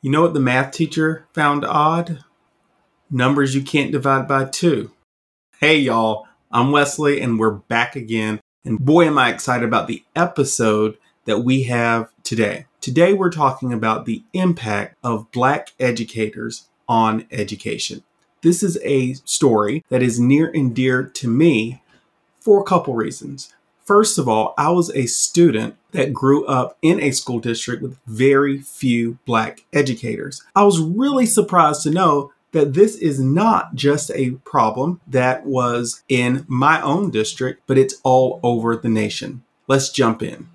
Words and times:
You 0.00 0.12
know 0.12 0.22
what 0.22 0.32
the 0.32 0.38
math 0.38 0.70
teacher 0.70 1.26
found 1.34 1.64
odd? 1.64 2.22
Numbers 3.10 3.56
you 3.56 3.62
can't 3.62 3.90
divide 3.90 4.28
by 4.28 4.44
two. 4.44 4.92
Hey, 5.58 5.78
y'all, 5.78 6.28
I'm 6.52 6.70
Wesley, 6.70 7.20
and 7.20 7.36
we're 7.36 7.50
back 7.50 7.96
again. 7.96 8.38
And 8.64 8.78
boy, 8.78 9.06
am 9.06 9.18
I 9.18 9.28
excited 9.28 9.66
about 9.66 9.88
the 9.88 10.04
episode 10.14 10.98
that 11.24 11.40
we 11.40 11.64
have 11.64 12.12
today. 12.22 12.66
Today, 12.80 13.12
we're 13.12 13.28
talking 13.28 13.72
about 13.72 14.06
the 14.06 14.22
impact 14.32 14.96
of 15.02 15.32
Black 15.32 15.72
educators 15.80 16.68
on 16.88 17.26
education. 17.32 18.04
This 18.42 18.62
is 18.62 18.78
a 18.84 19.14
story 19.24 19.84
that 19.88 20.02
is 20.02 20.20
near 20.20 20.48
and 20.48 20.76
dear 20.76 21.02
to 21.02 21.26
me 21.26 21.82
for 22.38 22.60
a 22.60 22.64
couple 22.64 22.94
reasons. 22.94 23.52
First 23.84 24.16
of 24.16 24.28
all, 24.28 24.54
I 24.56 24.70
was 24.70 24.94
a 24.94 25.06
student 25.06 25.74
that 25.92 26.12
grew 26.12 26.44
up 26.46 26.76
in 26.82 27.00
a 27.00 27.10
school 27.10 27.40
district 27.40 27.82
with 27.82 27.98
very 28.06 28.58
few 28.60 29.18
black 29.24 29.64
educators. 29.72 30.44
I 30.54 30.64
was 30.64 30.80
really 30.80 31.26
surprised 31.26 31.82
to 31.82 31.90
know 31.90 32.32
that 32.52 32.74
this 32.74 32.96
is 32.96 33.20
not 33.20 33.74
just 33.74 34.10
a 34.14 34.32
problem 34.44 35.00
that 35.06 35.44
was 35.44 36.02
in 36.08 36.44
my 36.48 36.80
own 36.80 37.10
district, 37.10 37.62
but 37.66 37.78
it's 37.78 38.00
all 38.02 38.40
over 38.42 38.76
the 38.76 38.88
nation. 38.88 39.42
Let's 39.66 39.90
jump 39.90 40.22
in. 40.22 40.48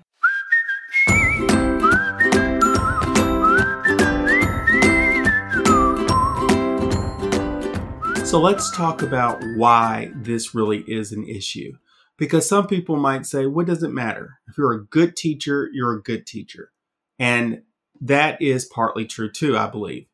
So 8.24 8.40
let's 8.40 8.72
talk 8.72 9.02
about 9.02 9.40
why 9.56 10.10
this 10.16 10.56
really 10.56 10.80
is 10.88 11.12
an 11.12 11.24
issue. 11.28 11.76
Because 12.16 12.48
some 12.48 12.66
people 12.66 12.96
might 12.96 13.26
say, 13.26 13.46
what 13.46 13.66
does 13.66 13.82
it 13.82 13.92
matter? 13.92 14.38
If 14.48 14.56
you're 14.56 14.72
a 14.72 14.84
good 14.84 15.16
teacher, 15.16 15.68
you're 15.72 15.96
a 15.96 16.02
good 16.02 16.26
teacher. 16.26 16.70
And 17.18 17.62
that 18.00 18.40
is 18.40 18.66
partly 18.66 19.06
true 19.06 19.30
too, 19.30 19.56
I 19.56 19.68
believe. 19.68 20.06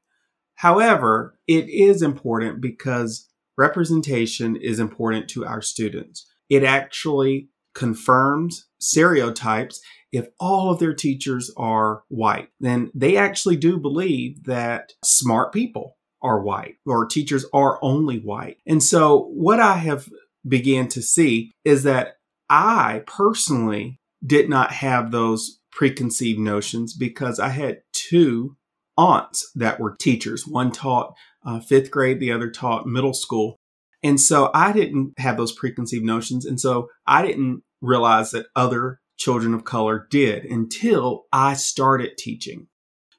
However, 0.54 1.38
it 1.46 1.68
is 1.68 2.02
important 2.02 2.60
because 2.60 3.28
representation 3.56 4.56
is 4.56 4.78
important 4.78 5.28
to 5.30 5.44
our 5.44 5.62
students. 5.62 6.26
It 6.48 6.64
actually 6.64 7.48
confirms 7.74 8.66
stereotypes. 8.78 9.80
If 10.12 10.28
all 10.38 10.72
of 10.72 10.78
their 10.78 10.94
teachers 10.94 11.50
are 11.56 12.02
white, 12.08 12.48
then 12.58 12.90
they 12.94 13.16
actually 13.16 13.56
do 13.56 13.78
believe 13.78 14.44
that 14.44 14.92
smart 15.04 15.52
people 15.52 15.96
are 16.22 16.42
white 16.42 16.76
or 16.84 17.06
teachers 17.06 17.46
are 17.52 17.78
only 17.82 18.18
white. 18.18 18.58
And 18.66 18.82
so 18.82 19.28
what 19.32 19.60
I 19.60 19.74
have 19.76 20.08
began 20.46 20.88
to 20.88 21.02
see 21.02 21.52
is 21.64 21.82
that 21.84 22.14
I 22.48 23.02
personally 23.06 24.00
did 24.24 24.48
not 24.48 24.72
have 24.72 25.10
those 25.10 25.60
preconceived 25.72 26.38
notions 26.38 26.94
because 26.94 27.38
I 27.38 27.48
had 27.48 27.82
two 27.92 28.56
aunts 28.96 29.50
that 29.54 29.80
were 29.80 29.96
teachers. 29.96 30.46
One 30.46 30.72
taught 30.72 31.14
uh, 31.44 31.60
fifth 31.60 31.90
grade, 31.90 32.20
the 32.20 32.32
other 32.32 32.50
taught 32.50 32.86
middle 32.86 33.14
school. 33.14 33.56
And 34.02 34.20
so 34.20 34.50
I 34.54 34.72
didn't 34.72 35.18
have 35.18 35.36
those 35.36 35.52
preconceived 35.52 36.04
notions. 36.04 36.44
And 36.44 36.60
so 36.60 36.88
I 37.06 37.24
didn't 37.24 37.62
realize 37.80 38.30
that 38.32 38.46
other 38.56 39.00
children 39.16 39.54
of 39.54 39.64
color 39.64 40.06
did 40.10 40.44
until 40.44 41.26
I 41.32 41.54
started 41.54 42.16
teaching. 42.18 42.66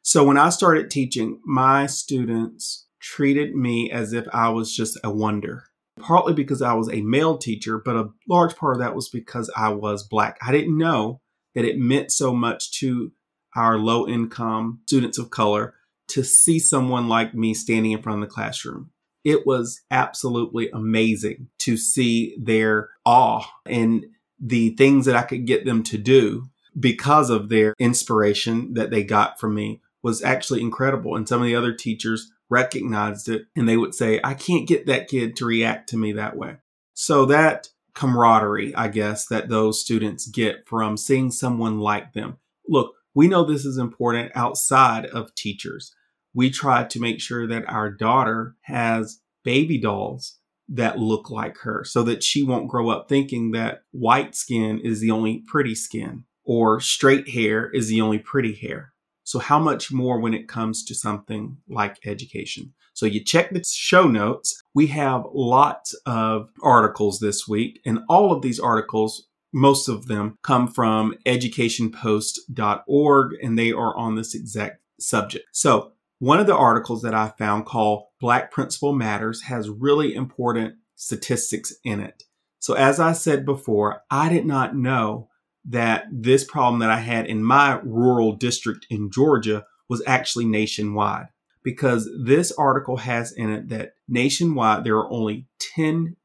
So 0.03 0.23
when 0.23 0.37
I 0.37 0.49
started 0.49 0.89
teaching, 0.89 1.39
my 1.45 1.85
students 1.85 2.87
treated 2.99 3.55
me 3.55 3.91
as 3.91 4.13
if 4.13 4.27
I 4.33 4.49
was 4.49 4.75
just 4.75 4.99
a 5.03 5.11
wonder 5.11 5.63
partly 5.99 6.33
because 6.33 6.61
I 6.61 6.73
was 6.73 6.89
a 6.89 7.01
male 7.01 7.37
teacher, 7.37 7.81
but 7.83 7.95
a 7.95 8.09
large 8.27 8.55
part 8.55 8.75
of 8.75 8.79
that 8.79 8.95
was 8.95 9.09
because 9.09 9.51
I 9.55 9.69
was 9.69 10.03
black. 10.03 10.37
I 10.45 10.51
didn't 10.51 10.77
know 10.77 11.21
that 11.55 11.65
it 11.65 11.77
meant 11.77 12.11
so 12.11 12.33
much 12.33 12.71
to 12.79 13.11
our 13.55 13.77
low 13.77 14.07
income 14.07 14.79
students 14.85 15.17
of 15.17 15.29
color 15.29 15.75
to 16.09 16.23
see 16.23 16.59
someone 16.59 17.07
like 17.07 17.33
me 17.33 17.53
standing 17.53 17.91
in 17.91 18.01
front 18.01 18.21
of 18.21 18.29
the 18.29 18.33
classroom. 18.33 18.91
It 19.23 19.45
was 19.45 19.81
absolutely 19.91 20.69
amazing 20.71 21.47
to 21.59 21.77
see 21.77 22.35
their 22.41 22.89
awe 23.05 23.45
and 23.65 24.05
the 24.39 24.71
things 24.71 25.05
that 25.05 25.15
I 25.15 25.21
could 25.21 25.45
get 25.45 25.65
them 25.65 25.83
to 25.83 25.97
do 25.97 26.47
because 26.79 27.29
of 27.29 27.49
their 27.49 27.75
inspiration 27.77 28.73
that 28.73 28.89
they 28.89 29.03
got 29.03 29.39
from 29.39 29.53
me 29.53 29.81
was 30.01 30.23
actually 30.23 30.61
incredible. 30.61 31.15
And 31.15 31.27
some 31.27 31.41
of 31.41 31.45
the 31.45 31.55
other 31.55 31.73
teachers 31.73 32.31
recognized 32.51 33.29
it 33.29 33.43
and 33.55 33.67
they 33.67 33.77
would 33.77 33.95
say, 33.95 34.19
I 34.23 34.35
can't 34.35 34.67
get 34.67 34.85
that 34.85 35.07
kid 35.07 35.35
to 35.37 35.45
react 35.45 35.89
to 35.89 35.97
me 35.97 36.11
that 36.11 36.35
way. 36.35 36.57
So 36.93 37.25
that 37.25 37.69
camaraderie, 37.95 38.75
I 38.75 38.89
guess, 38.89 39.25
that 39.27 39.49
those 39.49 39.81
students 39.81 40.27
get 40.27 40.67
from 40.67 40.97
seeing 40.97 41.31
someone 41.31 41.79
like 41.79 42.13
them. 42.13 42.37
Look, 42.67 42.93
we 43.15 43.27
know 43.27 43.43
this 43.43 43.65
is 43.65 43.77
important 43.77 44.31
outside 44.35 45.05
of 45.07 45.33
teachers. 45.33 45.95
We 46.33 46.49
try 46.49 46.83
to 46.83 46.99
make 46.99 47.19
sure 47.19 47.47
that 47.47 47.67
our 47.67 47.89
daughter 47.89 48.55
has 48.61 49.21
baby 49.43 49.79
dolls 49.79 50.37
that 50.69 50.99
look 50.99 51.29
like 51.29 51.57
her 51.59 51.83
so 51.83 52.03
that 52.03 52.23
she 52.23 52.43
won't 52.43 52.69
grow 52.69 52.89
up 52.89 53.09
thinking 53.09 53.51
that 53.51 53.83
white 53.91 54.35
skin 54.35 54.79
is 54.79 55.01
the 55.01 55.11
only 55.11 55.43
pretty 55.47 55.75
skin 55.75 56.23
or 56.45 56.79
straight 56.79 57.29
hair 57.29 57.69
is 57.71 57.89
the 57.89 58.01
only 58.01 58.19
pretty 58.19 58.53
hair. 58.53 58.90
So, 59.31 59.39
how 59.39 59.57
much 59.59 59.93
more 59.93 60.19
when 60.19 60.33
it 60.33 60.49
comes 60.49 60.83
to 60.83 60.93
something 60.93 61.55
like 61.69 62.05
education? 62.05 62.73
So, 62.93 63.05
you 63.05 63.23
check 63.23 63.51
the 63.51 63.63
show 63.63 64.05
notes. 64.05 64.61
We 64.73 64.87
have 64.87 65.23
lots 65.33 65.93
of 66.05 66.49
articles 66.61 67.21
this 67.21 67.47
week, 67.47 67.79
and 67.85 67.99
all 68.09 68.33
of 68.33 68.41
these 68.41 68.59
articles, 68.59 69.29
most 69.53 69.87
of 69.87 70.07
them 70.07 70.37
come 70.43 70.67
from 70.67 71.13
educationpost.org, 71.25 73.31
and 73.41 73.57
they 73.57 73.71
are 73.71 73.95
on 73.95 74.15
this 74.15 74.35
exact 74.35 74.81
subject. 74.99 75.45
So, 75.53 75.93
one 76.19 76.41
of 76.41 76.47
the 76.47 76.57
articles 76.57 77.01
that 77.03 77.15
I 77.15 77.29
found 77.39 77.65
called 77.65 78.07
Black 78.19 78.51
Principal 78.51 78.91
Matters 78.91 79.43
has 79.43 79.69
really 79.69 80.13
important 80.13 80.75
statistics 80.97 81.73
in 81.85 82.01
it. 82.01 82.23
So, 82.59 82.73
as 82.73 82.99
I 82.99 83.13
said 83.13 83.45
before, 83.45 84.01
I 84.11 84.27
did 84.27 84.45
not 84.45 84.75
know 84.75 85.29
that 85.65 86.05
this 86.11 86.43
problem 86.43 86.79
that 86.79 86.89
I 86.89 86.99
had 86.99 87.27
in 87.27 87.43
my 87.43 87.79
rural 87.83 88.33
district 88.33 88.87
in 88.89 89.11
Georgia 89.11 89.65
was 89.89 90.01
actually 90.07 90.45
nationwide 90.45 91.27
because 91.63 92.09
this 92.23 92.51
article 92.53 92.97
has 92.97 93.31
in 93.31 93.49
it 93.49 93.69
that 93.69 93.93
nationwide 94.07 94.83
there 94.83 94.97
are 94.97 95.11
only 95.11 95.47
10% 95.77 96.15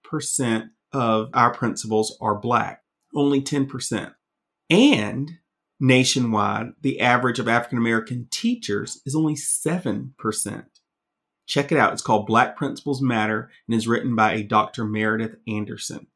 of 0.92 1.28
our 1.34 1.52
principals 1.52 2.16
are 2.20 2.38
black, 2.38 2.82
only 3.14 3.42
10%. 3.42 4.14
And 4.70 5.32
nationwide, 5.78 6.72
the 6.80 7.00
average 7.00 7.38
of 7.38 7.48
African 7.48 7.78
American 7.78 8.28
teachers 8.30 9.00
is 9.04 9.14
only 9.14 9.34
7%. 9.34 10.64
Check 11.46 11.70
it 11.70 11.78
out. 11.78 11.92
It's 11.92 12.02
called 12.02 12.26
Black 12.26 12.56
Principals 12.56 13.00
Matter 13.00 13.50
and 13.68 13.76
is 13.76 13.86
written 13.86 14.16
by 14.16 14.32
a 14.32 14.42
Dr. 14.42 14.84
Meredith 14.84 15.36
Anderson. 15.46 16.08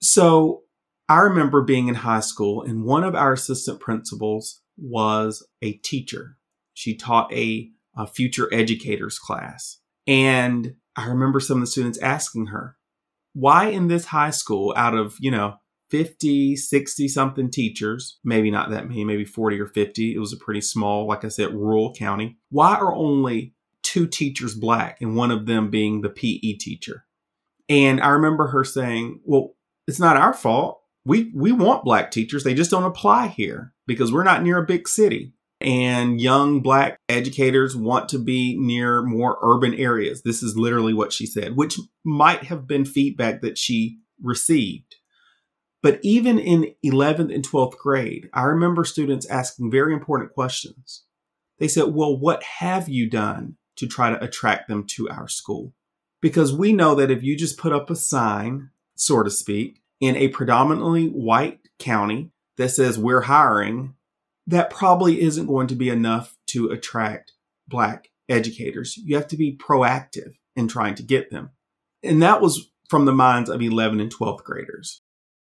So 0.00 0.62
I 1.10 1.18
remember 1.22 1.60
being 1.62 1.88
in 1.88 1.96
high 1.96 2.20
school, 2.20 2.62
and 2.62 2.84
one 2.84 3.02
of 3.02 3.16
our 3.16 3.32
assistant 3.32 3.80
principals 3.80 4.60
was 4.76 5.44
a 5.60 5.72
teacher. 5.72 6.36
She 6.72 6.96
taught 6.96 7.32
a, 7.32 7.68
a 7.96 8.06
future 8.06 8.48
educators 8.54 9.18
class. 9.18 9.78
And 10.06 10.76
I 10.94 11.08
remember 11.08 11.40
some 11.40 11.56
of 11.56 11.62
the 11.62 11.66
students 11.66 11.98
asking 11.98 12.46
her, 12.46 12.76
why 13.32 13.70
in 13.70 13.88
this 13.88 14.04
high 14.04 14.30
school, 14.30 14.72
out 14.76 14.94
of, 14.94 15.16
you 15.18 15.32
know, 15.32 15.56
50, 15.90 16.54
60 16.54 17.08
something 17.08 17.50
teachers, 17.50 18.20
maybe 18.22 18.48
not 18.52 18.70
that 18.70 18.86
many, 18.86 19.04
maybe 19.04 19.24
40 19.24 19.58
or 19.58 19.66
50. 19.66 20.14
It 20.14 20.20
was 20.20 20.32
a 20.32 20.36
pretty 20.36 20.60
small, 20.60 21.08
like 21.08 21.24
I 21.24 21.28
said, 21.28 21.52
rural 21.52 21.92
county. 21.92 22.38
Why 22.50 22.76
are 22.76 22.94
only 22.94 23.56
two 23.82 24.06
teachers 24.06 24.54
black 24.54 24.98
and 25.00 25.16
one 25.16 25.32
of 25.32 25.46
them 25.46 25.70
being 25.70 26.02
the 26.02 26.08
PE 26.08 26.58
teacher? 26.60 27.04
And 27.68 28.00
I 28.00 28.10
remember 28.10 28.46
her 28.46 28.62
saying, 28.62 29.22
well, 29.24 29.56
it's 29.88 29.98
not 29.98 30.16
our 30.16 30.32
fault 30.32 30.79
we 31.04 31.30
we 31.34 31.52
want 31.52 31.84
black 31.84 32.10
teachers. 32.10 32.44
They 32.44 32.54
just 32.54 32.70
don't 32.70 32.84
apply 32.84 33.28
here 33.28 33.72
because 33.86 34.12
we're 34.12 34.24
not 34.24 34.42
near 34.42 34.58
a 34.58 34.66
big 34.66 34.88
city. 34.88 35.32
And 35.62 36.20
young 36.20 36.60
black 36.62 36.98
educators 37.08 37.76
want 37.76 38.08
to 38.10 38.18
be 38.18 38.56
near 38.58 39.02
more 39.02 39.38
urban 39.42 39.74
areas. 39.74 40.22
This 40.22 40.42
is 40.42 40.56
literally 40.56 40.94
what 40.94 41.12
she 41.12 41.26
said 41.26 41.56
which 41.56 41.78
might 42.04 42.44
have 42.44 42.66
been 42.66 42.84
feedback 42.84 43.42
that 43.42 43.58
she 43.58 43.98
received. 44.22 44.96
But 45.82 45.98
even 46.02 46.38
in 46.38 46.74
11th 46.84 47.34
and 47.34 47.46
12th 47.46 47.76
grade 47.78 48.28
i 48.34 48.42
remember 48.42 48.84
students 48.84 49.26
asking 49.26 49.70
very 49.70 49.92
important 49.92 50.32
questions. 50.32 51.04
They 51.58 51.68
said 51.68 51.94
well 51.94 52.18
what 52.18 52.42
have 52.42 52.88
you 52.88 53.08
done 53.08 53.56
to 53.76 53.86
try 53.86 54.10
to 54.10 54.22
attract 54.22 54.68
them 54.68 54.86
to 54.96 55.08
our 55.08 55.28
school? 55.28 55.74
Because 56.20 56.54
we 56.54 56.74
know 56.74 56.94
that 56.94 57.10
if 57.10 57.22
you 57.22 57.36
just 57.36 57.58
put 57.58 57.72
up 57.72 57.88
a 57.88 57.96
sign 57.96 58.70
so 58.94 59.22
to 59.22 59.30
speak 59.30 59.80
in 60.00 60.16
a 60.16 60.28
predominantly 60.28 61.06
white 61.06 61.60
county 61.78 62.32
that 62.56 62.70
says 62.70 62.98
we're 62.98 63.22
hiring, 63.22 63.94
that 64.46 64.70
probably 64.70 65.20
isn't 65.20 65.46
going 65.46 65.66
to 65.68 65.74
be 65.74 65.88
enough 65.88 66.36
to 66.48 66.70
attract 66.70 67.32
black 67.68 68.08
educators. 68.28 68.96
You 68.96 69.16
have 69.16 69.28
to 69.28 69.36
be 69.36 69.56
proactive 69.56 70.32
in 70.56 70.68
trying 70.68 70.94
to 70.96 71.02
get 71.02 71.30
them. 71.30 71.50
And 72.02 72.22
that 72.22 72.40
was 72.40 72.70
from 72.88 73.04
the 73.04 73.12
minds 73.12 73.48
of 73.48 73.62
11 73.62 74.00
and 74.00 74.12
12th 74.12 74.42
graders. 74.42 75.02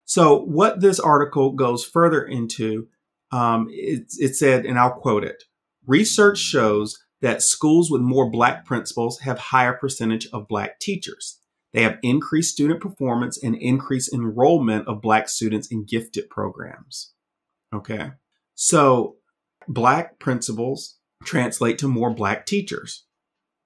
So, 0.06 0.42
what 0.42 0.82
this 0.82 1.00
article 1.00 1.52
goes 1.54 1.86
further 1.86 2.24
into, 2.24 2.88
um, 3.32 3.68
it, 3.72 4.12
it 4.20 4.36
said, 4.36 4.66
and 4.66 4.78
I'll 4.78 4.92
quote 4.92 5.24
it 5.24 5.44
research 5.88 6.38
shows 6.38 7.00
that 7.22 7.42
schools 7.42 7.90
with 7.90 8.02
more 8.02 8.30
black 8.30 8.66
principals 8.66 9.20
have 9.20 9.38
higher 9.38 9.74
percentage 9.74 10.28
of 10.34 10.48
black 10.48 10.80
teachers. 10.80 11.41
They 11.74 11.84
have 11.84 12.00
increased 12.04 12.54
student 12.54 12.82
performance 12.82 13.42
and 13.42 13.56
increased 13.56 14.14
enrollment 14.14 14.88
of 14.88 15.02
black 15.02 15.30
students 15.30 15.68
in 15.68 15.86
gifted 15.86 16.30
programs. 16.30 17.14
Okay. 17.74 18.12
So 18.56 19.16
black 19.68 20.20
principals 20.20 20.98
translate 21.24 21.78
to 21.80 21.88
more 21.88 22.14
black 22.14 22.46
teachers. 22.46 23.06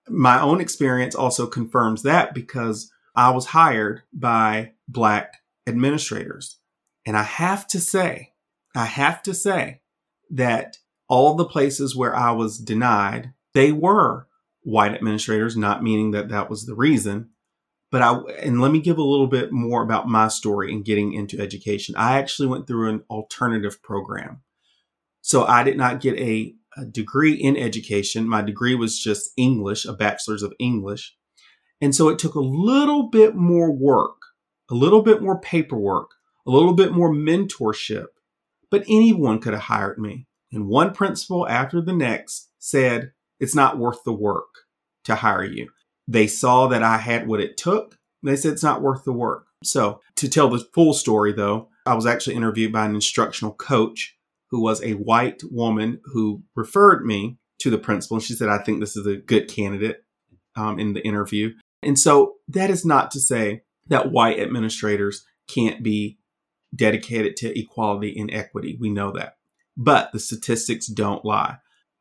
My 0.07 0.39
own 0.39 0.61
experience 0.61 1.15
also 1.15 1.47
confirms 1.47 2.03
that 2.03 2.35
because 2.35 2.91
I 3.15 3.31
was 3.31 3.47
hired 3.47 4.03
by 4.13 4.73
black 4.87 5.33
administrators. 5.65 6.59
And 7.05 7.17
I 7.17 7.23
have 7.23 7.65
to 7.67 7.79
say, 7.79 8.33
I 8.75 8.85
have 8.85 9.23
to 9.23 9.33
say 9.33 9.81
that 10.29 10.77
all 11.07 11.35
the 11.35 11.45
places 11.45 11.95
where 11.95 12.15
I 12.15 12.31
was 12.31 12.59
denied, 12.59 13.33
they 13.53 13.71
were 13.71 14.27
white 14.61 14.93
administrators, 14.93 15.55
not 15.55 15.83
meaning 15.83 16.11
that 16.11 16.29
that 16.29 16.49
was 16.49 16.65
the 16.65 16.75
reason. 16.75 17.29
But 17.91 18.01
I, 18.01 18.13
and 18.41 18.61
let 18.61 18.71
me 18.71 18.79
give 18.79 18.97
a 18.97 19.03
little 19.03 19.27
bit 19.27 19.51
more 19.51 19.83
about 19.83 20.07
my 20.07 20.27
story 20.27 20.71
in 20.71 20.83
getting 20.83 21.13
into 21.13 21.39
education. 21.39 21.95
I 21.97 22.17
actually 22.17 22.47
went 22.47 22.67
through 22.67 22.89
an 22.89 23.03
alternative 23.09 23.81
program. 23.81 24.41
So 25.21 25.45
I 25.45 25.63
did 25.63 25.77
not 25.77 26.01
get 26.01 26.17
a, 26.19 26.55
a 26.77 26.85
degree 26.85 27.33
in 27.33 27.57
education. 27.57 28.27
My 28.27 28.41
degree 28.41 28.75
was 28.75 28.99
just 28.99 29.31
English, 29.37 29.85
a 29.85 29.93
bachelor's 29.93 30.43
of 30.43 30.53
English. 30.59 31.15
And 31.81 31.95
so 31.95 32.09
it 32.09 32.19
took 32.19 32.35
a 32.35 32.39
little 32.39 33.09
bit 33.09 33.35
more 33.35 33.71
work, 33.71 34.17
a 34.69 34.75
little 34.75 35.01
bit 35.01 35.21
more 35.21 35.39
paperwork, 35.39 36.11
a 36.45 36.51
little 36.51 36.73
bit 36.73 36.91
more 36.91 37.11
mentorship, 37.11 38.07
but 38.69 38.83
anyone 38.87 39.39
could 39.39 39.53
have 39.53 39.63
hired 39.63 39.97
me. 39.97 40.27
And 40.51 40.67
one 40.67 40.93
principal 40.93 41.47
after 41.47 41.81
the 41.81 41.93
next 41.93 42.49
said, 42.59 43.11
it's 43.39 43.55
not 43.55 43.77
worth 43.77 44.03
the 44.03 44.13
work 44.13 44.65
to 45.03 45.15
hire 45.15 45.43
you. 45.43 45.69
They 46.07 46.27
saw 46.27 46.67
that 46.67 46.83
I 46.83 46.97
had 46.97 47.27
what 47.27 47.39
it 47.39 47.57
took. 47.57 47.97
They 48.23 48.35
said 48.35 48.53
it's 48.53 48.63
not 48.63 48.81
worth 48.81 49.03
the 49.03 49.13
work. 49.13 49.47
So, 49.63 50.01
to 50.17 50.29
tell 50.29 50.49
the 50.49 50.65
full 50.73 50.93
story 50.93 51.33
though, 51.33 51.69
I 51.85 51.95
was 51.95 52.05
actually 52.05 52.35
interviewed 52.35 52.71
by 52.71 52.85
an 52.85 52.95
instructional 52.95 53.53
coach 53.53 54.17
who 54.49 54.61
was 54.61 54.81
a 54.83 54.93
white 54.93 55.41
woman 55.49 55.99
who 56.05 56.43
referred 56.55 57.05
me 57.05 57.37
to 57.59 57.69
the 57.69 57.77
principal. 57.77 58.17
And 58.17 58.23
she 58.23 58.33
said, 58.33 58.49
I 58.49 58.59
think 58.59 58.79
this 58.79 58.95
is 58.95 59.07
a 59.07 59.17
good 59.17 59.47
candidate 59.47 60.03
um, 60.55 60.79
in 60.79 60.93
the 60.93 61.05
interview. 61.05 61.53
And 61.81 61.97
so, 61.97 62.35
that 62.47 62.69
is 62.69 62.85
not 62.85 63.11
to 63.11 63.19
say 63.19 63.63
that 63.87 64.11
white 64.11 64.39
administrators 64.39 65.25
can't 65.47 65.83
be 65.83 66.17
dedicated 66.75 67.37
to 67.37 67.57
equality 67.57 68.19
and 68.19 68.33
equity. 68.33 68.77
We 68.79 68.89
know 68.89 69.11
that. 69.11 69.37
But 69.77 70.11
the 70.11 70.19
statistics 70.19 70.87
don't 70.87 71.25
lie. 71.25 71.57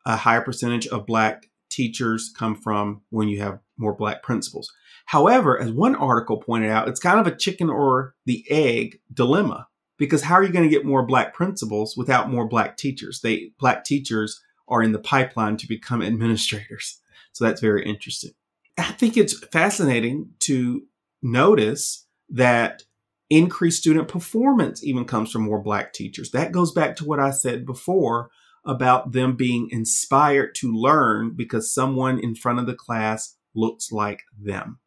A 0.07 0.17
higher 0.17 0.41
percentage 0.41 0.87
of 0.87 1.07
black 1.07 1.51
teachers 1.71 2.33
come 2.37 2.55
from 2.55 3.03
when 3.11 3.29
you 3.29 3.41
have 3.41 3.61
more 3.77 3.95
black 3.95 4.23
principals. 4.23 4.73
However, 5.07 5.61
as 5.61 5.71
one 5.71 5.95
article 5.95 6.39
pointed 6.39 6.71
out, 6.71 6.89
it's 6.89 7.01
kind 7.01 7.21
of 7.21 7.27
a 7.27 7.37
chicken 7.37 7.69
or 7.69 8.15
the 8.25 8.45
egg 8.49 9.01
dilemma 9.13 9.69
because 9.99 10.23
how 10.23 10.35
are 10.35 10.43
you 10.43 10.53
going 10.53 10.69
to 10.69 10.75
get 10.75 10.87
more 10.87 11.05
black 11.05 11.35
principals 11.35 11.97
without 11.97 12.31
more 12.31 12.49
black 12.49 12.77
teachers? 12.77 13.21
They 13.21 13.51
black 13.59 13.85
teachers 13.85 14.41
are 14.69 14.83
in 14.83 14.93
the 14.93 14.99
pipeline 14.99 15.57
to 15.59 15.69
become 15.69 16.03
administrators. 16.03 17.01
So 17.33 17.45
that's 17.45 17.61
very 17.61 17.85
interesting. 17.85 18.31
I 18.79 18.93
think 18.93 19.17
it's 19.17 19.39
fascinating 19.49 20.31
to 20.41 20.83
notice 21.23 22.07
that 22.31 22.83
increased 23.31 23.81
student 23.81 24.09
performance 24.09 24.85
even 24.85 25.05
comes 25.05 25.31
from 25.31 25.43
more 25.43 25.61
black 25.61 25.93
teachers. 25.93 26.31
That 26.31 26.53
goes 26.53 26.73
back 26.73 26.97
to 26.97 27.05
what 27.05 27.21
I 27.21 27.31
said 27.31 27.67
before 27.67 28.31
about 28.65 29.13
them 29.13 29.37
being 29.37 29.69
inspired 29.71 30.55
to 30.57 30.73
learn 30.73 31.35
because 31.37 31.73
someone 31.73 32.19
in 32.19 32.35
front 32.35 32.59
of 32.59 32.67
the 32.67 32.75
class 32.75 33.37
looks 33.55 33.93
like 33.93 34.23
them, 34.39 34.79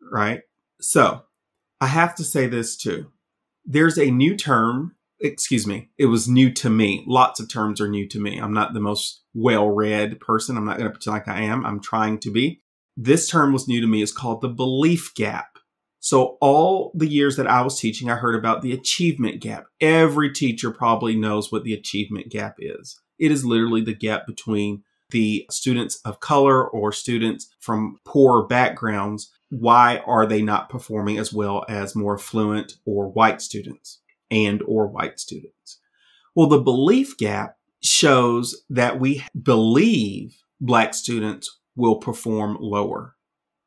right? 0.00 0.42
So 0.80 1.22
I 1.80 1.86
have 1.86 2.14
to 2.16 2.24
say 2.24 2.46
this 2.46 2.76
too. 2.76 3.12
There's 3.64 3.98
a 3.98 4.10
new 4.10 4.36
term, 4.36 4.94
excuse 5.20 5.66
me, 5.66 5.90
it 5.98 6.06
was 6.06 6.28
new 6.28 6.52
to 6.54 6.70
me. 6.70 7.04
Lots 7.06 7.40
of 7.40 7.50
terms 7.50 7.80
are 7.80 7.88
new 7.88 8.08
to 8.08 8.20
me. 8.20 8.38
I'm 8.38 8.52
not 8.52 8.74
the 8.74 8.80
most 8.80 9.22
well 9.34 9.68
read 9.68 10.20
person. 10.20 10.56
I'm 10.56 10.64
not 10.64 10.78
going 10.78 10.90
to 10.90 10.92
pretend 10.92 11.14
like 11.14 11.28
I 11.28 11.42
am. 11.42 11.64
I'm 11.66 11.80
trying 11.80 12.18
to 12.20 12.30
be. 12.30 12.62
This 12.96 13.28
term 13.28 13.52
was 13.52 13.68
new 13.68 13.80
to 13.80 13.86
me. 13.86 14.02
It's 14.02 14.12
called 14.12 14.40
the 14.40 14.48
belief 14.48 15.14
gap. 15.14 15.58
So 16.00 16.38
all 16.40 16.92
the 16.94 17.08
years 17.08 17.36
that 17.36 17.48
I 17.48 17.62
was 17.62 17.80
teaching, 17.80 18.08
I 18.08 18.14
heard 18.14 18.36
about 18.36 18.62
the 18.62 18.72
achievement 18.72 19.40
gap. 19.40 19.66
Every 19.80 20.32
teacher 20.32 20.70
probably 20.70 21.16
knows 21.16 21.50
what 21.50 21.64
the 21.64 21.74
achievement 21.74 22.30
gap 22.30 22.56
is. 22.58 23.00
It 23.18 23.32
is 23.32 23.44
literally 23.44 23.80
the 23.80 23.94
gap 23.94 24.26
between 24.26 24.84
the 25.10 25.46
students 25.50 26.00
of 26.04 26.20
color 26.20 26.66
or 26.66 26.92
students 26.92 27.48
from 27.60 27.98
poor 28.04 28.46
backgrounds. 28.46 29.32
Why 29.50 29.98
are 30.06 30.26
they 30.26 30.42
not 30.42 30.68
performing 30.68 31.18
as 31.18 31.32
well 31.32 31.64
as 31.68 31.94
more 31.94 32.18
fluent 32.18 32.74
or 32.84 33.08
white 33.08 33.40
students 33.40 34.00
and 34.30 34.62
or 34.66 34.86
white 34.86 35.20
students? 35.20 35.80
Well, 36.34 36.48
the 36.48 36.60
belief 36.60 37.16
gap 37.16 37.56
shows 37.82 38.64
that 38.68 38.98
we 38.98 39.24
believe 39.40 40.36
black 40.60 40.94
students 40.94 41.60
will 41.76 41.96
perform 41.96 42.56
lower 42.60 43.14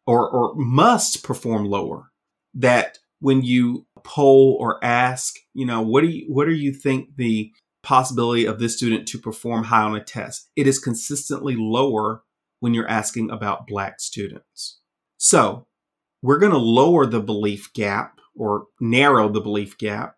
or, 0.06 0.30
or 0.30 0.56
must 0.56 1.24
perform 1.24 1.66
lower 1.66 2.12
that 2.56 2.98
when 3.20 3.42
you 3.44 3.86
poll 4.04 4.58
or 4.60 4.84
ask, 4.84 5.36
you 5.54 5.66
know, 5.66 5.82
what 5.82 6.02
do 6.02 6.08
you 6.08 6.26
what 6.28 6.46
do 6.46 6.54
you 6.54 6.74
think 6.74 7.16
the 7.16 7.52
possibility 7.84 8.46
of 8.46 8.60
this 8.60 8.78
student 8.78 9.08
to 9.10 9.20
perform 9.20 9.66
high 9.66 9.84
on 9.84 9.96
a 9.96 10.04
test? 10.04 10.50
It 10.56 10.68
is 10.68 10.80
consistently 10.80 11.56
lower 11.58 12.24
when 12.60 12.74
you're 12.74 12.90
asking 12.90 13.30
about 13.30 13.68
black 13.68 14.00
students. 14.00 14.80
So, 15.18 15.68
we're 16.22 16.40
going 16.40 16.52
to 16.52 16.58
lower 16.58 17.06
the 17.06 17.22
belief 17.22 17.72
gap 17.74 18.20
or 18.36 18.66
narrow 18.80 19.30
the 19.30 19.42
belief 19.42 19.78
gap 19.78 20.16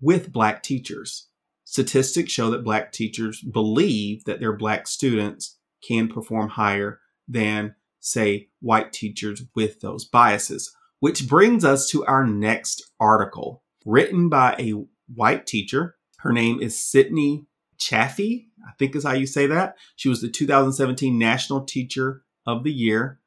with 0.00 0.32
black 0.32 0.62
teachers. 0.62 1.28
Statistics 1.64 2.32
show 2.32 2.50
that 2.50 2.64
black 2.64 2.92
teachers 2.92 3.42
believe 3.42 4.24
that 4.24 4.40
their 4.40 4.56
black 4.56 4.88
students 4.88 5.58
can 5.86 6.08
perform 6.08 6.48
higher 6.48 7.00
than, 7.28 7.74
say, 8.00 8.48
white 8.60 8.92
teachers 8.92 9.42
with 9.54 9.80
those 9.80 10.04
biases. 10.04 10.74
Which 11.00 11.28
brings 11.28 11.64
us 11.64 11.88
to 11.90 12.04
our 12.06 12.26
next 12.26 12.82
article, 12.98 13.62
written 13.84 14.28
by 14.28 14.56
a 14.58 14.74
white 15.14 15.46
teacher. 15.46 15.96
Her 16.18 16.32
name 16.32 16.60
is 16.60 16.78
Sydney 16.78 17.46
Chaffee, 17.78 18.48
I 18.66 18.72
think 18.78 18.96
is 18.96 19.04
how 19.04 19.12
you 19.12 19.26
say 19.26 19.46
that. 19.46 19.76
She 19.96 20.08
was 20.08 20.20
the 20.20 20.28
2017 20.28 21.18
National 21.18 21.64
Teacher 21.64 22.24
of 22.46 22.64
the 22.64 22.72
Year. 22.72 23.20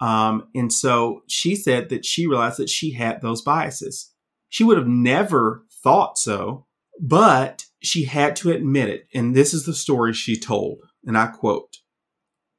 Um, 0.00 0.48
and 0.54 0.72
so 0.72 1.22
she 1.28 1.54
said 1.54 1.88
that 1.90 2.04
she 2.04 2.26
realized 2.26 2.58
that 2.58 2.68
she 2.68 2.92
had 2.92 3.20
those 3.20 3.42
biases. 3.42 4.12
She 4.48 4.64
would 4.64 4.76
have 4.76 4.88
never 4.88 5.64
thought 5.82 6.18
so, 6.18 6.66
but 7.00 7.66
she 7.80 8.04
had 8.04 8.34
to 8.36 8.50
admit 8.50 8.88
it. 8.88 9.06
And 9.14 9.34
this 9.34 9.54
is 9.54 9.64
the 9.64 9.74
story 9.74 10.12
she 10.12 10.38
told. 10.38 10.78
And 11.04 11.16
I 11.16 11.28
quote 11.28 11.78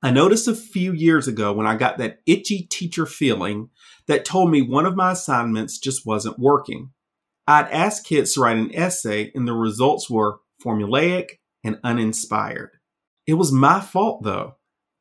I 0.02 0.12
noticed 0.12 0.50
a 0.50 0.56
few 0.56 0.92
years 0.92 1.30
ago 1.30 1.54
when 1.54 1.66
I 1.66 1.78
got 1.78 1.98
that 1.98 2.20
itchy 2.26 2.64
teacher 2.64 3.06
feeling 3.06 3.70
that 4.08 4.26
told 4.26 4.52
me 4.52 4.62
one 4.62 4.86
of 4.86 4.98
my 4.98 5.14
assignments 5.14 5.78
just 5.78 6.06
wasn't 6.06 6.38
working. 6.38 6.92
I'd 7.48 7.70
asked 7.70 8.06
kids 8.06 8.34
to 8.34 8.42
write 8.42 8.58
an 8.58 8.74
essay, 8.74 9.32
and 9.36 9.48
the 9.48 9.54
results 9.54 10.10
were 10.10 10.40
formulaic 10.64 11.40
and 11.64 11.80
uninspired. 11.84 12.72
It 13.28 13.34
was 13.34 13.52
my 13.52 13.80
fault, 13.80 14.24
though. 14.24 14.56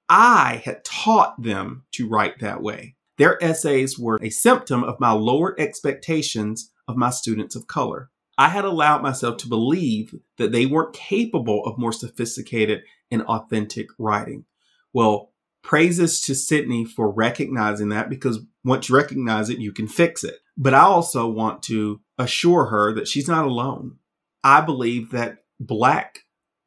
I 0.08 0.62
had 0.64 0.84
taught 0.84 1.40
them 1.42 1.84
to 1.92 2.08
write 2.08 2.40
that 2.40 2.62
way. 2.62 2.96
Their 3.18 3.42
essays 3.42 3.98
were 3.98 4.18
a 4.20 4.30
symptom 4.30 4.82
of 4.82 5.00
my 5.00 5.12
lowered 5.12 5.58
expectations 5.58 6.70
of 6.88 6.96
my 6.96 7.10
students 7.10 7.54
of 7.54 7.66
color. 7.66 8.10
I 8.36 8.48
had 8.48 8.64
allowed 8.64 9.02
myself 9.02 9.36
to 9.38 9.48
believe 9.48 10.14
that 10.38 10.52
they 10.52 10.66
weren't 10.66 10.94
capable 10.94 11.64
of 11.64 11.78
more 11.78 11.92
sophisticated 11.92 12.82
and 13.10 13.22
authentic 13.22 13.88
writing. 13.98 14.46
Well, 14.92 15.32
praises 15.62 16.20
to 16.22 16.34
Sydney 16.34 16.84
for 16.84 17.10
recognizing 17.10 17.90
that 17.90 18.10
because 18.10 18.40
once 18.64 18.88
you 18.88 18.96
recognize 18.96 19.48
it, 19.48 19.58
you 19.58 19.72
can 19.72 19.86
fix 19.86 20.24
it. 20.24 20.38
But 20.56 20.74
I 20.74 20.82
also 20.82 21.28
want 21.28 21.62
to 21.64 22.00
assure 22.18 22.66
her 22.66 22.92
that 22.94 23.08
she's 23.08 23.28
not 23.28 23.46
alone. 23.46 23.96
I 24.44 24.60
believe 24.60 25.10
that 25.10 25.38
black 25.58 26.20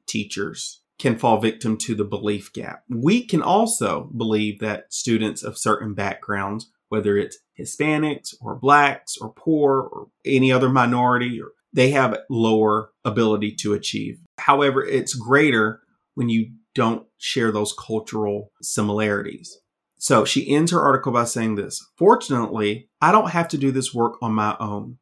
teachers 0.07 0.81
can 0.97 1.17
fall 1.17 1.39
victim 1.39 1.77
to 1.77 1.93
the 1.93 2.05
belief 2.05 2.53
gap. 2.53 2.83
We 2.89 3.25
can 3.25 3.41
also 3.41 4.09
believe 4.15 4.59
that 4.59 4.93
students 4.93 5.43
of 5.43 5.57
certain 5.57 5.93
backgrounds, 5.93 6.71
whether 6.89 7.17
it's 7.17 7.37
Hispanics 7.59 8.33
or 8.39 8.55
blacks 8.55 9.17
or 9.17 9.33
poor 9.33 9.81
or 9.81 10.07
any 10.25 10.51
other 10.51 10.69
minority, 10.69 11.41
or 11.41 11.49
they 11.73 11.91
have 11.91 12.19
lower 12.29 12.91
ability 13.03 13.55
to 13.55 13.73
achieve. 13.73 14.19
However, 14.37 14.83
it's 14.83 15.13
greater 15.13 15.81
when 16.13 16.29
you 16.29 16.51
don't 16.73 17.05
share 17.17 17.51
those 17.51 17.73
cultural 17.73 18.51
similarities. 18.61 19.57
So 19.97 20.25
she 20.25 20.53
ends 20.53 20.71
her 20.71 20.81
article 20.81 21.11
by 21.11 21.23
saying 21.25 21.55
this 21.55 21.85
Fortunately, 21.97 22.89
I 23.01 23.11
don't 23.11 23.31
have 23.31 23.47
to 23.49 23.57
do 23.57 23.71
this 23.71 23.93
work 23.93 24.15
on 24.21 24.33
my 24.33 24.55
own. 24.59 24.97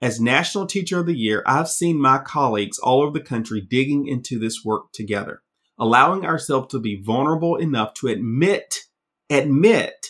As 0.00 0.20
National 0.20 0.66
Teacher 0.66 0.98
of 1.00 1.06
the 1.06 1.16
Year, 1.16 1.44
I've 1.46 1.68
seen 1.68 2.00
my 2.00 2.18
colleagues 2.18 2.78
all 2.78 3.02
over 3.02 3.16
the 3.16 3.24
country 3.24 3.60
digging 3.60 4.08
into 4.08 4.38
this 4.38 4.64
work 4.64 4.92
together. 4.92 5.42
allowing 5.78 6.24
ourselves 6.24 6.68
to 6.70 6.78
be 6.78 7.02
vulnerable 7.02 7.56
enough 7.56 7.94
to 7.94 8.06
admit, 8.08 8.80
admit 9.30 10.06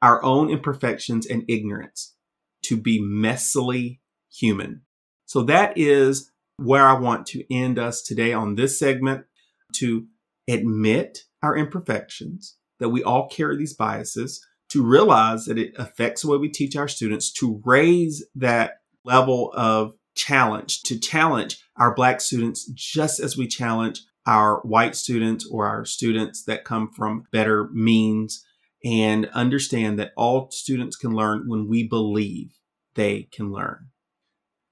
our 0.00 0.22
own 0.24 0.48
imperfections 0.50 1.26
and 1.26 1.44
ignorance, 1.48 2.14
to 2.62 2.76
be 2.76 3.00
messily 3.02 3.98
human. 4.32 4.82
So 5.26 5.42
that 5.42 5.76
is 5.76 6.30
where 6.56 6.86
I 6.86 6.94
want 6.94 7.26
to 7.28 7.44
end 7.54 7.78
us 7.78 8.02
today 8.02 8.32
on 8.32 8.54
this 8.54 8.78
segment 8.78 9.26
to 9.74 10.06
admit 10.48 11.24
our 11.42 11.56
imperfections, 11.56 12.56
that 12.80 12.88
we 12.88 13.02
all 13.02 13.28
carry 13.28 13.56
these 13.56 13.74
biases, 13.74 14.44
to 14.70 14.84
realize 14.84 15.44
that 15.44 15.58
it 15.58 15.72
affects 15.78 16.22
the 16.22 16.28
way 16.28 16.38
we 16.38 16.48
teach 16.48 16.76
our 16.76 16.88
students, 16.88 17.32
to 17.32 17.60
raise 17.64 18.24
that 18.34 18.78
level 19.04 19.52
of 19.54 19.92
challenge, 20.14 20.82
to 20.82 20.98
challenge 20.98 21.58
our 21.76 21.94
Black 21.94 22.20
students 22.20 22.66
just 22.74 23.20
as 23.20 23.36
we 23.36 23.46
challenge 23.46 24.00
our 24.26 24.60
white 24.60 24.94
students 24.94 25.48
or 25.50 25.66
our 25.66 25.84
students 25.84 26.44
that 26.44 26.64
come 26.64 26.90
from 26.90 27.24
better 27.32 27.68
means, 27.72 28.44
and 28.84 29.26
understand 29.32 29.98
that 29.98 30.12
all 30.16 30.50
students 30.50 30.96
can 30.96 31.12
learn 31.12 31.44
when 31.46 31.68
we 31.68 31.86
believe 31.86 32.52
they 32.94 33.28
can 33.32 33.52
learn. 33.52 33.88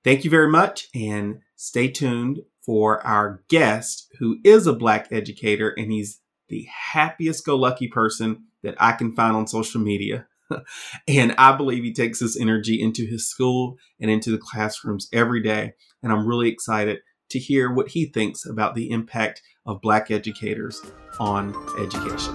Thank 0.04 0.24
you 0.24 0.30
very 0.30 0.48
much 0.48 0.88
and 0.94 1.40
stay 1.56 1.88
tuned 1.88 2.40
for 2.64 3.04
our 3.06 3.42
guest 3.48 4.06
who 4.18 4.38
is 4.44 4.66
a 4.66 4.72
Black 4.72 5.08
educator 5.10 5.74
and 5.76 5.90
he's 5.90 6.20
the 6.48 6.66
happiest 6.92 7.44
go 7.44 7.56
lucky 7.56 7.88
person 7.88 8.44
that 8.62 8.74
I 8.78 8.92
can 8.92 9.14
find 9.14 9.36
on 9.36 9.46
social 9.46 9.80
media. 9.80 10.26
and 11.08 11.34
I 11.36 11.56
believe 11.56 11.84
he 11.84 11.92
takes 11.92 12.20
this 12.20 12.38
energy 12.40 12.80
into 12.80 13.06
his 13.06 13.28
school 13.28 13.76
and 14.00 14.10
into 14.10 14.30
the 14.30 14.38
classrooms 14.38 15.08
every 15.12 15.42
day. 15.42 15.74
And 16.02 16.12
I'm 16.12 16.26
really 16.26 16.48
excited 16.48 17.00
to 17.30 17.38
hear 17.38 17.70
what 17.70 17.88
he 17.88 18.06
thinks 18.06 18.46
about 18.46 18.74
the 18.74 18.90
impact 18.90 19.42
of 19.66 19.82
Black 19.82 20.10
educators 20.10 20.80
on 21.20 21.54
education. 21.78 22.34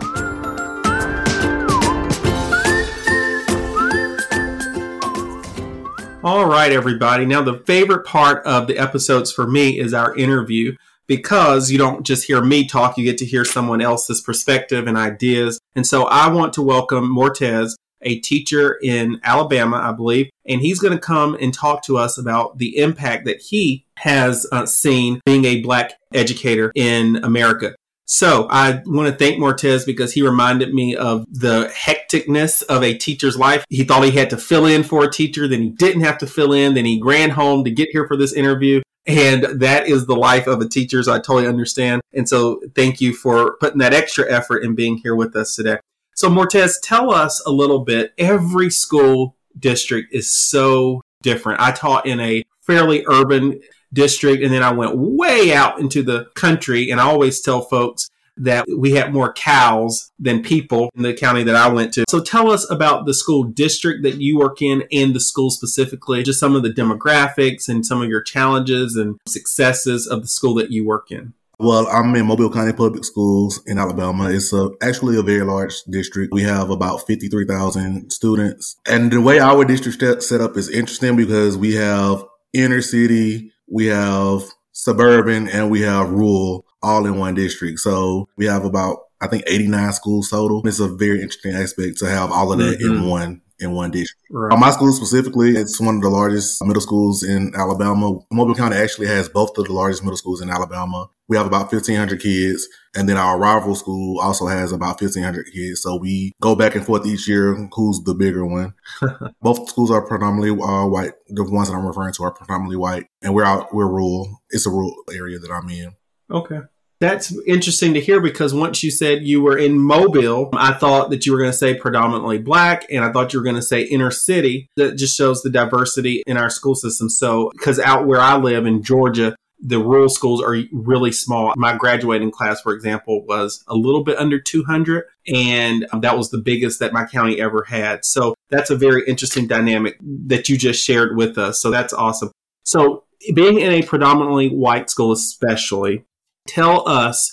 All 6.23 6.45
right, 6.45 6.71
everybody. 6.71 7.25
Now, 7.25 7.41
the 7.41 7.61
favorite 7.65 8.05
part 8.05 8.45
of 8.45 8.67
the 8.67 8.77
episodes 8.77 9.31
for 9.31 9.45
me 9.45 9.77
is 9.77 9.93
our 9.93 10.15
interview 10.15 10.75
because 11.07 11.71
you 11.71 11.77
don't 11.77 12.05
just 12.05 12.25
hear 12.25 12.41
me 12.43 12.67
talk, 12.67 12.97
you 12.97 13.03
get 13.03 13.17
to 13.19 13.25
hear 13.25 13.45
someone 13.45 13.81
else's 13.81 14.21
perspective 14.21 14.87
and 14.87 14.97
ideas. 14.97 15.59
And 15.75 15.85
so 15.85 16.05
I 16.05 16.29
want 16.29 16.53
to 16.53 16.61
welcome 16.61 17.13
Mortez, 17.13 17.73
a 18.01 18.19
teacher 18.19 18.77
in 18.81 19.19
Alabama, 19.23 19.77
I 19.77 19.93
believe, 19.93 20.29
and 20.47 20.61
he's 20.61 20.79
going 20.79 20.93
to 20.93 20.99
come 20.99 21.37
and 21.39 21.53
talk 21.53 21.83
to 21.83 21.97
us 21.97 22.17
about 22.17 22.57
the 22.57 22.77
impact 22.77 23.25
that 23.25 23.41
he 23.41 23.85
has 23.97 24.45
uh, 24.51 24.65
seen 24.65 25.21
being 25.25 25.45
a 25.45 25.61
black 25.61 25.93
educator 26.13 26.71
in 26.75 27.17
America. 27.17 27.75
So 28.05 28.47
I 28.51 28.81
want 28.85 29.09
to 29.09 29.15
thank 29.17 29.41
Mortez 29.41 29.85
because 29.85 30.13
he 30.13 30.21
reminded 30.21 30.73
me 30.73 30.95
of 30.95 31.25
the 31.29 31.73
hecticness 31.73 32.61
of 32.63 32.83
a 32.83 32.95
teacher's 32.95 33.37
life. 33.37 33.65
He 33.69 33.85
thought 33.85 34.03
he 34.03 34.11
had 34.11 34.29
to 34.29 34.37
fill 34.37 34.65
in 34.65 34.83
for 34.83 35.03
a 35.03 35.11
teacher, 35.11 35.47
then 35.47 35.61
he 35.61 35.69
didn't 35.69 36.03
have 36.03 36.19
to 36.19 36.27
fill 36.27 36.53
in, 36.53 36.75
then 36.75 36.85
he 36.85 37.01
ran 37.03 37.31
home 37.31 37.63
to 37.63 37.71
get 37.71 37.89
here 37.89 38.07
for 38.07 38.15
this 38.15 38.33
interview. 38.33 38.82
And 39.05 39.43
that 39.61 39.87
is 39.87 40.05
the 40.05 40.15
life 40.15 40.47
of 40.47 40.61
a 40.61 40.67
teacher, 40.67 41.03
so 41.03 41.13
I 41.13 41.17
totally 41.17 41.47
understand. 41.47 42.01
And 42.13 42.27
so 42.27 42.61
thank 42.73 43.01
you 43.01 43.13
for 43.13 43.57
putting 43.57 43.79
that 43.79 43.93
extra 43.93 44.31
effort 44.31 44.63
in 44.63 44.75
being 44.75 44.97
here 44.97 45.15
with 45.15 45.35
us 45.35 45.55
today. 45.55 45.77
So 46.15 46.29
Mortez, 46.29 46.75
tell 46.81 47.11
us 47.11 47.43
a 47.45 47.51
little 47.51 47.79
bit. 47.79 48.13
Every 48.17 48.69
school 48.69 49.35
district 49.59 50.13
is 50.13 50.31
so 50.31 51.01
different. 51.21 51.59
I 51.59 51.71
taught 51.71 52.05
in 52.05 52.19
a 52.19 52.43
fairly 52.61 53.03
urban 53.07 53.59
district 53.91 54.43
and 54.43 54.53
then 54.53 54.63
I 54.63 54.71
went 54.71 54.97
way 54.97 55.53
out 55.53 55.79
into 55.79 56.01
the 56.01 56.25
country 56.35 56.89
and 56.89 56.99
I 56.99 57.05
always 57.05 57.41
tell 57.41 57.61
folks 57.61 58.09
that 58.37 58.65
we 58.77 58.91
had 58.91 59.13
more 59.13 59.33
cows 59.33 60.11
than 60.19 60.43
people 60.43 60.89
in 60.95 61.03
the 61.03 61.13
county 61.13 61.43
that 61.43 61.55
I 61.55 61.67
went 61.67 61.93
to. 61.93 62.05
So 62.09 62.21
tell 62.21 62.51
us 62.51 62.69
about 62.69 63.05
the 63.05 63.13
school 63.13 63.43
district 63.43 64.03
that 64.03 64.21
you 64.21 64.37
work 64.37 64.61
in 64.61 64.83
and 64.91 65.15
the 65.15 65.19
school 65.19 65.51
specifically, 65.51 66.23
just 66.23 66.39
some 66.39 66.55
of 66.55 66.63
the 66.63 66.69
demographics 66.69 67.69
and 67.69 67.85
some 67.85 68.01
of 68.01 68.09
your 68.09 68.21
challenges 68.21 68.95
and 68.95 69.19
successes 69.27 70.07
of 70.07 70.21
the 70.21 70.27
school 70.27 70.53
that 70.55 70.71
you 70.71 70.85
work 70.85 71.11
in. 71.11 71.33
Well, 71.59 71.87
I'm 71.87 72.13
in 72.15 72.25
Mobile 72.25 72.51
County 72.51 72.73
Public 72.73 73.05
Schools 73.05 73.61
in 73.65 73.77
Alabama. 73.77 74.29
It's 74.29 74.51
a, 74.51 74.71
actually 74.81 75.17
a 75.17 75.21
very 75.21 75.45
large 75.45 75.83
district. 75.83 76.33
We 76.33 76.43
have 76.43 76.69
about 76.71 77.05
53,000 77.07 78.11
students. 78.11 78.75
And 78.87 79.11
the 79.11 79.21
way 79.21 79.39
our 79.39 79.63
district 79.63 80.23
set 80.23 80.41
up 80.41 80.57
is 80.57 80.69
interesting 80.69 81.15
because 81.15 81.55
we 81.55 81.75
have 81.75 82.25
inner 82.53 82.81
city, 82.81 83.53
we 83.67 83.85
have 83.85 84.41
suburban, 84.71 85.47
and 85.47 85.69
we 85.69 85.81
have 85.81 86.09
rural 86.09 86.62
all 86.83 87.05
in 87.05 87.17
one 87.17 87.33
district. 87.33 87.79
So 87.79 88.27
we 88.37 88.45
have 88.45 88.65
about, 88.65 88.97
I 89.21 89.27
think, 89.27 89.43
89 89.47 89.93
schools 89.93 90.29
total. 90.29 90.61
It's 90.67 90.79
a 90.79 90.87
very 90.87 91.21
interesting 91.21 91.53
aspect 91.53 91.97
to 91.99 92.05
have 92.09 92.31
all 92.31 92.51
of 92.51 92.59
that 92.59 92.79
mm-hmm. 92.79 92.95
in 92.95 93.09
one 93.09 93.41
in 93.59 93.71
one 93.71 93.91
district. 93.91 94.21
Right. 94.29 94.53
Uh, 94.53 94.57
my 94.57 94.71
school 94.71 94.91
specifically, 94.91 95.51
it's 95.51 95.79
one 95.79 95.95
of 95.95 96.01
the 96.01 96.09
largest 96.09 96.63
middle 96.63 96.81
schools 96.81 97.23
in 97.23 97.53
Alabama. 97.55 98.19
Mobile 98.31 98.55
County 98.55 98.75
actually 98.75 99.07
has 99.07 99.29
both 99.29 99.57
of 99.57 99.65
the 99.65 99.73
largest 99.73 100.03
middle 100.03 100.17
schools 100.17 100.41
in 100.41 100.49
Alabama. 100.49 101.07
We 101.27 101.37
have 101.37 101.45
about 101.45 101.71
1,500 101.71 102.19
kids. 102.21 102.67
And 102.95 103.09
then 103.09 103.17
our 103.17 103.39
rival 103.39 103.73
school 103.75 104.19
also 104.19 104.45
has 104.47 104.71
about 104.71 105.01
1,500 105.01 105.47
kids. 105.51 105.81
So 105.81 105.95
we 105.95 106.33
go 106.41 106.55
back 106.55 106.75
and 106.75 106.85
forth 106.85 107.07
each 107.07 107.27
year 107.27 107.55
who's 107.73 108.03
the 108.03 108.13
bigger 108.13 108.45
one. 108.45 108.73
both 109.41 109.69
schools 109.69 109.89
are 109.89 110.05
predominantly 110.05 110.51
uh, 110.51 110.85
white. 110.85 111.13
The 111.29 111.43
ones 111.43 111.69
that 111.69 111.75
I'm 111.75 111.87
referring 111.87 112.13
to 112.13 112.23
are 112.23 112.31
predominantly 112.31 112.77
white. 112.77 113.05
And 113.21 113.33
we're 113.33 113.45
out, 113.45 113.73
we're 113.73 113.87
rural. 113.87 114.41
It's 114.49 114.65
a 114.65 114.69
rural 114.69 114.95
area 115.15 115.39
that 115.39 115.51
I'm 115.51 115.69
in. 115.69 115.95
Okay. 116.29 116.59
That's 117.03 117.37
interesting 117.45 117.93
to 117.95 117.99
hear 117.99 118.21
because 118.21 118.53
once 118.53 118.81
you 118.81 118.89
said 118.89 119.23
you 119.23 119.41
were 119.41 119.57
in 119.57 119.77
Mobile, 119.77 120.49
I 120.53 120.71
thought 120.71 121.09
that 121.09 121.25
you 121.25 121.33
were 121.33 121.37
going 121.37 121.51
to 121.51 121.57
say 121.57 121.73
predominantly 121.73 122.37
black 122.37 122.85
and 122.89 123.03
I 123.03 123.11
thought 123.11 123.33
you 123.33 123.39
were 123.39 123.43
going 123.43 123.57
to 123.57 123.61
say 123.61 123.81
inner 123.81 124.09
city. 124.09 124.69
That 124.77 124.95
just 124.95 125.17
shows 125.17 125.41
the 125.41 125.49
diversity 125.49 126.23
in 126.25 126.37
our 126.37 126.49
school 126.49 126.75
system. 126.75 127.09
So, 127.09 127.51
because 127.57 127.77
out 127.77 128.07
where 128.07 128.21
I 128.21 128.37
live 128.37 128.65
in 128.65 128.83
Georgia, 128.83 129.35
the 129.59 129.79
rural 129.79 130.07
schools 130.07 130.41
are 130.41 130.55
really 130.71 131.11
small. 131.11 131.53
My 131.57 131.75
graduating 131.75 132.31
class, 132.31 132.61
for 132.61 132.73
example, 132.73 133.25
was 133.25 133.65
a 133.67 133.75
little 133.75 134.05
bit 134.05 134.17
under 134.17 134.39
200, 134.39 135.03
and 135.27 135.85
that 135.99 136.17
was 136.17 136.29
the 136.29 136.37
biggest 136.37 136.79
that 136.79 136.93
my 136.93 137.03
county 137.03 137.41
ever 137.41 137.65
had. 137.65 138.05
So 138.05 138.33
that's 138.49 138.69
a 138.69 138.77
very 138.77 139.03
interesting 139.09 139.45
dynamic 139.45 139.97
that 140.01 140.47
you 140.47 140.57
just 140.57 140.81
shared 140.81 141.17
with 141.17 141.37
us. 141.37 141.61
So 141.61 141.69
that's 141.69 141.91
awesome. 141.91 142.31
So 142.63 143.03
being 143.33 143.59
in 143.59 143.73
a 143.73 143.81
predominantly 143.83 144.47
white 144.47 144.89
school, 144.89 145.11
especially, 145.11 146.05
tell 146.47 146.87
us 146.87 147.31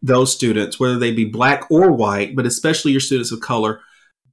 those 0.00 0.32
students, 0.32 0.80
whether 0.80 0.98
they 0.98 1.12
be 1.12 1.24
black 1.24 1.70
or 1.70 1.92
white, 1.92 2.34
but 2.34 2.46
especially 2.46 2.92
your 2.92 3.00
students 3.00 3.32
of 3.32 3.40
color, 3.40 3.80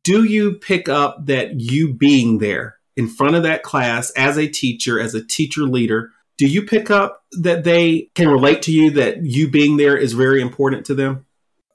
do 0.04 0.24
you 0.24 0.54
pick 0.54 0.90
up 0.90 1.26
that 1.28 1.60
you 1.60 1.94
being 1.94 2.40
there 2.40 2.78
in 2.96 3.08
front 3.08 3.36
of 3.36 3.44
that 3.44 3.64
class 3.64 4.12
as 4.12 4.38
a 4.38 4.48
teacher, 4.48 5.00
as 5.00 5.16
a 5.16 5.26
teacher 5.26 5.62
leader, 5.62 6.12
do 6.38 6.48
you 6.48 6.64
pick 6.64 6.90
up 6.90 7.24
that 7.32 7.64
they 7.64 8.10
can 8.16 8.28
relate 8.28 8.62
to 8.64 8.72
you, 8.72 8.92
that 8.92 9.26
you 9.26 9.50
being 9.50 9.78
there 9.78 9.98
is 9.98 10.14
very 10.14 10.42
important 10.42 10.86
to 10.86 10.96
them? 10.96 11.26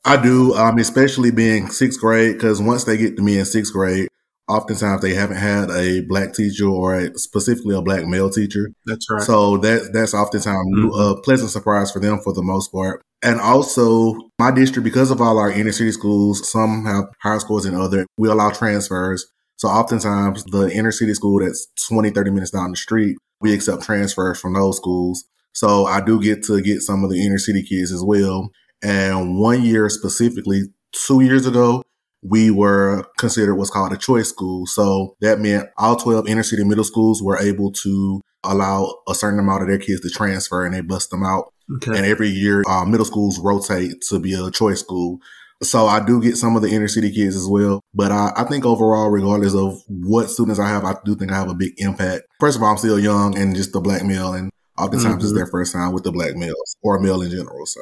I 0.04 0.23
do, 0.23 0.54
um, 0.54 0.78
especially 0.78 1.30
being 1.30 1.70
sixth 1.70 2.00
grade, 2.00 2.34
because 2.34 2.61
once 2.61 2.84
they 2.84 2.96
get 2.96 3.16
to 3.16 3.23
me 3.23 3.38
in 3.38 3.44
sixth 3.46 3.73
grade, 3.73 4.08
oftentimes 4.48 5.02
they 5.02 5.14
haven't 5.14 5.38
had 5.38 5.70
a 5.70 6.02
black 6.02 6.34
teacher 6.34 6.66
or 6.66 6.94
a, 6.94 7.18
specifically 7.18 7.74
a 7.74 7.82
black 7.82 8.06
male 8.06 8.30
teacher. 8.30 8.70
That's 8.86 9.06
right. 9.10 9.22
So 9.22 9.56
that 9.58 9.90
that's 9.92 10.14
oftentimes 10.14 10.68
mm-hmm. 10.76 11.00
a 11.00 11.20
pleasant 11.22 11.50
surprise 11.50 11.90
for 11.90 12.00
them 12.00 12.20
for 12.20 12.32
the 12.32 12.42
most 12.42 12.72
part. 12.72 13.02
And 13.22 13.40
also 13.40 14.14
my 14.38 14.50
district, 14.50 14.84
because 14.84 15.10
of 15.10 15.20
all 15.20 15.38
our 15.38 15.50
inner 15.50 15.72
city 15.72 15.92
schools, 15.92 16.50
some 16.50 16.84
have 16.84 17.04
higher 17.22 17.40
scores 17.40 17.64
than 17.64 17.74
other. 17.74 18.06
We 18.18 18.28
allow 18.28 18.50
transfers. 18.50 19.26
So 19.56 19.68
oftentimes 19.68 20.44
the 20.44 20.70
inner 20.70 20.92
city 20.92 21.14
school 21.14 21.40
that's 21.40 21.66
20, 21.88 22.10
30 22.10 22.30
minutes 22.30 22.50
down 22.50 22.70
the 22.70 22.76
street, 22.76 23.16
we 23.40 23.54
accept 23.54 23.82
transfers 23.82 24.38
from 24.38 24.52
those 24.54 24.76
schools. 24.76 25.24
So 25.52 25.86
I 25.86 26.00
do 26.00 26.20
get 26.20 26.42
to 26.44 26.60
get 26.60 26.82
some 26.82 27.04
of 27.04 27.10
the 27.10 27.24
inner 27.24 27.38
city 27.38 27.62
kids 27.62 27.92
as 27.92 28.02
well. 28.02 28.50
And 28.82 29.38
one 29.38 29.62
year 29.62 29.88
specifically, 29.88 30.64
two 31.06 31.20
years 31.22 31.46
ago, 31.46 31.82
we 32.24 32.50
were 32.50 33.04
considered 33.18 33.54
what's 33.54 33.70
called 33.70 33.92
a 33.92 33.98
choice 33.98 34.30
school. 34.30 34.66
So 34.66 35.14
that 35.20 35.38
meant 35.38 35.68
all 35.76 35.96
12 35.96 36.26
inner 36.26 36.42
city 36.42 36.64
middle 36.64 36.84
schools 36.84 37.22
were 37.22 37.38
able 37.38 37.70
to 37.72 38.20
allow 38.42 38.94
a 39.08 39.14
certain 39.14 39.38
amount 39.38 39.62
of 39.62 39.68
their 39.68 39.78
kids 39.78 40.00
to 40.00 40.10
transfer 40.10 40.64
and 40.64 40.74
they 40.74 40.80
bust 40.80 41.10
them 41.10 41.22
out. 41.22 41.52
Okay. 41.76 41.96
And 41.96 42.06
every 42.06 42.28
year, 42.28 42.62
uh, 42.66 42.84
middle 42.84 43.06
schools 43.06 43.38
rotate 43.38 44.00
to 44.08 44.18
be 44.18 44.34
a 44.34 44.50
choice 44.50 44.80
school. 44.80 45.18
So 45.62 45.86
I 45.86 46.04
do 46.04 46.20
get 46.20 46.36
some 46.36 46.56
of 46.56 46.62
the 46.62 46.68
inner 46.68 46.88
city 46.88 47.10
kids 47.10 47.36
as 47.36 47.46
well. 47.46 47.80
But 47.94 48.10
I, 48.10 48.32
I, 48.36 48.44
think 48.44 48.66
overall, 48.66 49.08
regardless 49.08 49.54
of 49.54 49.80
what 49.88 50.28
students 50.28 50.58
I 50.58 50.68
have, 50.68 50.84
I 50.84 50.96
do 51.04 51.14
think 51.14 51.30
I 51.30 51.36
have 51.36 51.48
a 51.48 51.54
big 51.54 51.72
impact. 51.78 52.24
First 52.40 52.56
of 52.56 52.62
all, 52.62 52.70
I'm 52.70 52.76
still 52.76 52.98
young 52.98 53.38
and 53.38 53.54
just 53.54 53.72
the 53.72 53.80
black 53.80 54.04
male. 54.04 54.34
And 54.34 54.50
oftentimes 54.76 55.16
mm-hmm. 55.16 55.24
it's 55.24 55.32
their 55.32 55.46
first 55.46 55.72
time 55.72 55.92
with 55.92 56.04
the 56.04 56.12
black 56.12 56.34
males 56.34 56.76
or 56.82 56.98
male 56.98 57.22
in 57.22 57.30
general. 57.30 57.64
So 57.66 57.80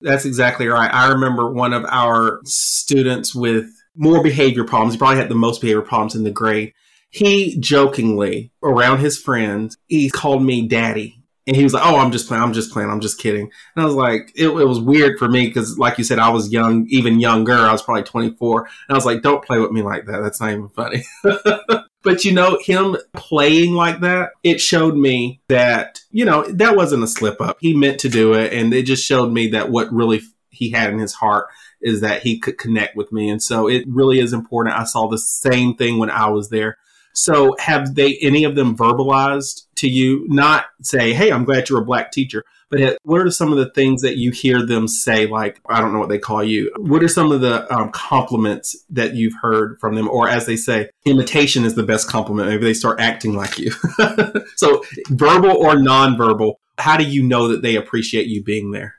that's 0.00 0.24
exactly 0.24 0.66
right. 0.68 0.92
I 0.92 1.10
remember 1.12 1.50
one 1.50 1.72
of 1.72 1.84
our 1.88 2.40
students 2.44 3.34
with 3.34 3.70
more 3.94 4.22
behavior 4.22 4.64
problems. 4.64 4.94
He 4.94 4.98
probably 4.98 5.18
had 5.18 5.28
the 5.28 5.34
most 5.34 5.60
behavior 5.60 5.82
problems 5.82 6.14
in 6.14 6.24
the 6.24 6.30
grade. 6.30 6.72
He 7.10 7.58
jokingly, 7.58 8.52
around 8.62 8.98
his 8.98 9.18
friends, 9.18 9.76
he 9.86 10.10
called 10.10 10.42
me 10.42 10.66
daddy. 10.66 11.16
And 11.46 11.56
he 11.56 11.64
was 11.64 11.74
like, 11.74 11.84
"Oh, 11.84 11.96
I'm 11.96 12.12
just 12.12 12.28
playing. 12.28 12.42
I'm 12.42 12.52
just 12.52 12.70
playing. 12.70 12.90
I'm 12.90 13.00
just 13.00 13.18
kidding." 13.18 13.50
And 13.74 13.82
I 13.82 13.84
was 13.84 13.94
like, 13.94 14.30
it, 14.36 14.48
it 14.48 14.66
was 14.66 14.78
weird 14.78 15.18
for 15.18 15.28
me 15.28 15.46
because, 15.46 15.78
like 15.78 15.98
you 15.98 16.04
said, 16.04 16.20
I 16.20 16.28
was 16.28 16.52
young, 16.52 16.86
even 16.90 17.18
younger. 17.18 17.54
I 17.54 17.72
was 17.72 17.82
probably 17.82 18.04
24, 18.04 18.60
and 18.60 18.68
I 18.90 18.94
was 18.94 19.06
like, 19.06 19.22
"Don't 19.22 19.44
play 19.44 19.58
with 19.58 19.72
me 19.72 19.82
like 19.82 20.06
that. 20.06 20.20
That's 20.20 20.40
not 20.40 20.50
even 20.50 20.68
funny." 20.68 21.02
but 22.02 22.24
you 22.24 22.32
know, 22.32 22.58
him 22.60 22.96
playing 23.12 23.74
like 23.74 24.00
that, 24.00 24.30
it 24.42 24.60
showed 24.60 24.96
me 24.96 25.40
that 25.48 26.00
you 26.10 26.24
know 26.24 26.44
that 26.44 26.76
wasn't 26.76 27.04
a 27.04 27.08
slip 27.08 27.40
up. 27.40 27.58
He 27.60 27.74
meant 27.74 28.00
to 28.00 28.08
do 28.08 28.34
it, 28.34 28.52
and 28.52 28.72
it 28.72 28.82
just 28.84 29.04
showed 29.04 29.32
me 29.32 29.48
that 29.48 29.70
what 29.70 29.92
really 29.92 30.20
he 30.50 30.70
had 30.70 30.90
in 30.90 30.98
his 30.98 31.14
heart 31.14 31.46
is 31.80 32.00
that 32.02 32.22
he 32.22 32.38
could 32.38 32.58
connect 32.58 32.96
with 32.96 33.12
me, 33.12 33.28
and 33.28 33.42
so 33.42 33.68
it 33.68 33.84
really 33.88 34.18
is 34.20 34.32
important. 34.32 34.76
I 34.76 34.84
saw 34.84 35.08
the 35.08 35.18
same 35.18 35.74
thing 35.74 35.98
when 35.98 36.10
I 36.10 36.28
was 36.28 36.50
there 36.50 36.78
so 37.12 37.56
have 37.58 37.94
they 37.94 38.16
any 38.18 38.44
of 38.44 38.54
them 38.54 38.76
verbalized 38.76 39.66
to 39.76 39.88
you, 39.88 40.26
not 40.28 40.66
say, 40.82 41.12
Hey, 41.12 41.30
I'm 41.32 41.44
glad 41.44 41.68
you're 41.68 41.82
a 41.82 41.84
black 41.84 42.12
teacher, 42.12 42.44
but 42.70 42.98
what 43.02 43.20
are 43.20 43.30
some 43.30 43.50
of 43.50 43.58
the 43.58 43.70
things 43.70 44.02
that 44.02 44.16
you 44.16 44.30
hear 44.30 44.64
them 44.64 44.86
say? 44.86 45.26
Like, 45.26 45.60
I 45.68 45.80
don't 45.80 45.92
know 45.92 45.98
what 45.98 46.08
they 46.08 46.18
call 46.18 46.44
you. 46.44 46.72
What 46.78 47.02
are 47.02 47.08
some 47.08 47.32
of 47.32 47.40
the 47.40 47.72
um, 47.74 47.90
compliments 47.90 48.76
that 48.90 49.14
you've 49.14 49.34
heard 49.42 49.78
from 49.80 49.96
them? 49.96 50.08
Or 50.08 50.28
as 50.28 50.46
they 50.46 50.56
say, 50.56 50.90
imitation 51.04 51.64
is 51.64 51.74
the 51.74 51.82
best 51.82 52.08
compliment. 52.08 52.48
Maybe 52.48 52.64
they 52.64 52.74
start 52.74 53.00
acting 53.00 53.34
like 53.34 53.58
you. 53.58 53.72
so 54.56 54.82
verbal 55.08 55.50
or 55.50 55.74
nonverbal, 55.74 56.54
how 56.78 56.96
do 56.96 57.04
you 57.04 57.24
know 57.24 57.48
that 57.48 57.62
they 57.62 57.74
appreciate 57.74 58.26
you 58.26 58.42
being 58.42 58.70
there? 58.70 58.94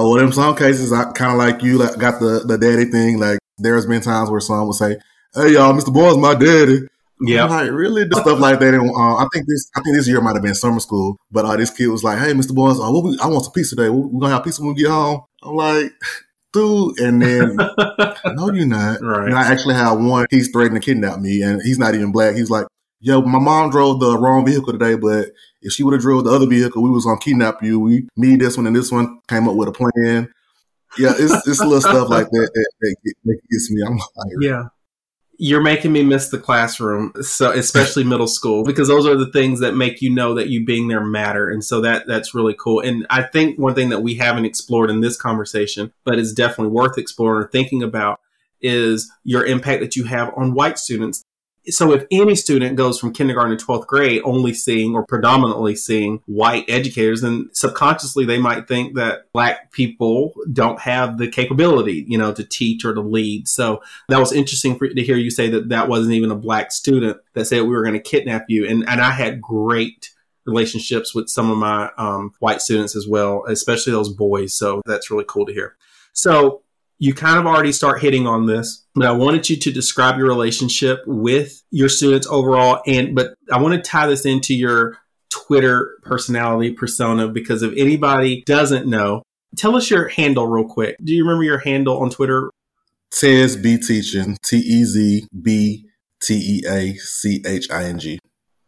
Well, 0.00 0.18
in 0.18 0.32
some 0.32 0.56
cases, 0.56 0.92
I 0.92 1.10
kind 1.12 1.32
of 1.32 1.38
like 1.38 1.62
you 1.62 1.78
like, 1.78 1.98
got 1.98 2.20
the, 2.20 2.44
the 2.46 2.58
daddy 2.58 2.84
thing. 2.84 3.18
Like 3.18 3.38
there's 3.58 3.86
been 3.86 4.00
times 4.00 4.30
where 4.30 4.40
someone 4.40 4.66
will 4.66 4.72
say, 4.72 4.96
Hey 5.34 5.52
y'all, 5.52 5.72
Mr. 5.72 5.92
Boy's 5.92 6.16
my 6.16 6.34
daddy. 6.34 6.80
Yeah, 7.20 7.44
like 7.44 7.70
really 7.70 8.06
stuff 8.06 8.38
like 8.38 8.60
that. 8.60 8.74
And 8.74 8.90
uh, 8.90 9.16
I 9.16 9.26
think 9.32 9.46
this, 9.46 9.70
I 9.76 9.80
think 9.80 9.96
this 9.96 10.06
year 10.06 10.20
might 10.20 10.34
have 10.34 10.42
been 10.42 10.54
summer 10.54 10.80
school. 10.80 11.16
But 11.30 11.44
uh, 11.44 11.56
this 11.56 11.70
kid 11.70 11.88
was 11.88 12.04
like, 12.04 12.18
"Hey, 12.18 12.32
Mr. 12.32 12.54
Boyles, 12.54 12.80
uh, 12.80 12.90
we, 12.90 13.18
I 13.20 13.26
want 13.26 13.44
some 13.44 13.52
pizza 13.52 13.74
today. 13.74 13.88
We're 13.88 14.20
gonna 14.20 14.34
have 14.34 14.44
pizza 14.44 14.62
when 14.62 14.74
we 14.74 14.82
get 14.82 14.90
home." 14.90 15.22
I'm 15.42 15.54
like, 15.54 15.92
dude, 16.52 17.00
and 17.00 17.20
then 17.20 17.56
no, 18.36 18.52
you're 18.52 18.66
not. 18.66 19.00
Right. 19.00 19.26
And 19.26 19.34
I 19.34 19.50
actually 19.50 19.74
had 19.74 19.92
one. 19.92 20.26
He's 20.30 20.50
threatening 20.50 20.80
to 20.80 20.84
kidnap 20.84 21.18
me, 21.18 21.42
and 21.42 21.60
he's 21.62 21.78
not 21.78 21.94
even 21.94 22.12
black. 22.12 22.36
He's 22.36 22.50
like, 22.50 22.66
"Yo, 23.00 23.20
my 23.22 23.40
mom 23.40 23.70
drove 23.70 24.00
the 24.00 24.16
wrong 24.16 24.46
vehicle 24.46 24.72
today, 24.72 24.94
but 24.94 25.30
if 25.62 25.72
she 25.72 25.82
would 25.82 25.94
have 25.94 26.02
drove 26.02 26.24
the 26.24 26.30
other 26.30 26.46
vehicle, 26.46 26.82
we 26.82 26.90
was 26.90 27.04
gonna 27.04 27.18
kidnap 27.18 27.62
you. 27.62 27.80
We, 27.80 28.08
me, 28.16 28.36
this 28.36 28.56
one, 28.56 28.66
and 28.66 28.76
this 28.76 28.92
one 28.92 29.20
came 29.28 29.48
up 29.48 29.56
with 29.56 29.68
a 29.68 29.72
plan." 29.72 30.32
Yeah, 30.98 31.12
it's 31.18 31.46
it's 31.46 31.60
little 31.60 31.80
stuff 31.82 32.08
like 32.08 32.30
that 32.30 32.50
that, 32.54 32.96
that, 33.04 33.14
that 33.24 33.40
gets 33.50 33.70
me. 33.70 33.82
I'm 33.86 33.96
like, 33.96 34.32
yeah 34.40 34.68
you're 35.40 35.62
making 35.62 35.92
me 35.92 36.02
miss 36.02 36.28
the 36.28 36.38
classroom 36.38 37.12
so 37.20 37.52
especially 37.52 38.02
middle 38.12 38.26
school 38.26 38.64
because 38.64 38.88
those 38.88 39.06
are 39.06 39.16
the 39.16 39.30
things 39.30 39.60
that 39.60 39.74
make 39.74 40.02
you 40.02 40.10
know 40.10 40.34
that 40.34 40.48
you 40.48 40.64
being 40.64 40.88
there 40.88 41.04
matter 41.04 41.48
and 41.48 41.64
so 41.64 41.80
that 41.80 42.06
that's 42.06 42.34
really 42.34 42.54
cool. 42.54 42.80
And 42.80 43.06
i 43.08 43.22
think 43.22 43.58
one 43.58 43.74
thing 43.74 43.88
that 43.88 44.02
we 44.02 44.16
haven't 44.16 44.44
explored 44.44 44.90
in 44.90 45.00
this 45.00 45.16
conversation 45.16 45.92
but 46.04 46.18
is 46.18 46.32
definitely 46.32 46.72
worth 46.72 46.98
exploring 46.98 47.44
or 47.44 47.48
thinking 47.48 47.82
about 47.82 48.20
is 48.60 49.10
your 49.22 49.46
impact 49.46 49.80
that 49.80 49.94
you 49.94 50.04
have 50.04 50.32
on 50.36 50.54
white 50.54 50.78
students 50.78 51.24
so 51.70 51.92
if 51.92 52.04
any 52.10 52.34
student 52.34 52.76
goes 52.76 52.98
from 52.98 53.12
kindergarten 53.12 53.56
to 53.56 53.64
12th 53.64 53.86
grade 53.86 54.22
only 54.24 54.54
seeing 54.54 54.94
or 54.94 55.04
predominantly 55.04 55.74
seeing 55.74 56.22
white 56.26 56.64
educators, 56.68 57.20
then 57.20 57.48
subconsciously 57.52 58.24
they 58.24 58.38
might 58.38 58.68
think 58.68 58.94
that 58.96 59.32
black 59.32 59.72
people 59.72 60.32
don't 60.52 60.80
have 60.80 61.18
the 61.18 61.28
capability, 61.28 62.04
you 62.08 62.18
know, 62.18 62.32
to 62.32 62.44
teach 62.44 62.84
or 62.84 62.94
to 62.94 63.00
lead. 63.00 63.48
So 63.48 63.82
that 64.08 64.18
was 64.18 64.32
interesting 64.32 64.76
for, 64.76 64.88
to 64.88 65.02
hear 65.02 65.16
you 65.16 65.30
say 65.30 65.48
that 65.50 65.68
that 65.68 65.88
wasn't 65.88 66.14
even 66.14 66.30
a 66.30 66.36
black 66.36 66.72
student 66.72 67.18
that 67.34 67.46
said 67.46 67.62
we 67.62 67.68
were 67.68 67.84
going 67.84 67.94
to 67.94 68.00
kidnap 68.00 68.46
you. 68.48 68.66
And, 68.66 68.88
and 68.88 69.00
I 69.00 69.12
had 69.12 69.40
great 69.40 70.10
relationships 70.46 71.14
with 71.14 71.28
some 71.28 71.50
of 71.50 71.58
my 71.58 71.90
um, 71.98 72.32
white 72.40 72.62
students 72.62 72.96
as 72.96 73.06
well, 73.06 73.44
especially 73.46 73.92
those 73.92 74.12
boys. 74.12 74.56
So 74.56 74.82
that's 74.86 75.10
really 75.10 75.26
cool 75.28 75.46
to 75.46 75.52
hear. 75.52 75.76
So 76.12 76.62
you 76.98 77.14
kind 77.14 77.38
of 77.38 77.46
already 77.46 77.72
start 77.72 78.02
hitting 78.02 78.26
on 78.26 78.46
this, 78.46 78.84
but 78.94 79.06
I 79.06 79.12
wanted 79.12 79.48
you 79.48 79.56
to 79.56 79.70
describe 79.70 80.18
your 80.18 80.26
relationship 80.26 81.00
with 81.06 81.62
your 81.70 81.88
students 81.88 82.26
overall. 82.26 82.82
And, 82.86 83.14
but 83.14 83.34
I 83.52 83.60
want 83.60 83.74
to 83.74 83.80
tie 83.80 84.08
this 84.08 84.26
into 84.26 84.54
your 84.54 84.98
Twitter 85.30 85.98
personality 86.02 86.72
persona 86.72 87.28
because 87.28 87.62
if 87.62 87.72
anybody 87.76 88.42
doesn't 88.46 88.86
know, 88.86 89.22
tell 89.56 89.76
us 89.76 89.90
your 89.90 90.08
handle 90.08 90.46
real 90.46 90.66
quick. 90.66 90.96
Do 91.02 91.12
you 91.12 91.22
remember 91.22 91.44
your 91.44 91.58
handle 91.58 92.00
on 92.00 92.10
Twitter? 92.10 92.50
Tez 93.10 93.56
B 93.56 93.78
Teaching, 93.78 94.36
T 94.42 94.56
E 94.56 94.84
Z 94.84 95.28
B 95.40 95.86
T 96.20 96.34
E 96.34 96.68
A 96.68 96.94
C 96.96 97.42
H 97.46 97.70
I 97.70 97.84
N 97.84 97.98
G. 97.98 98.18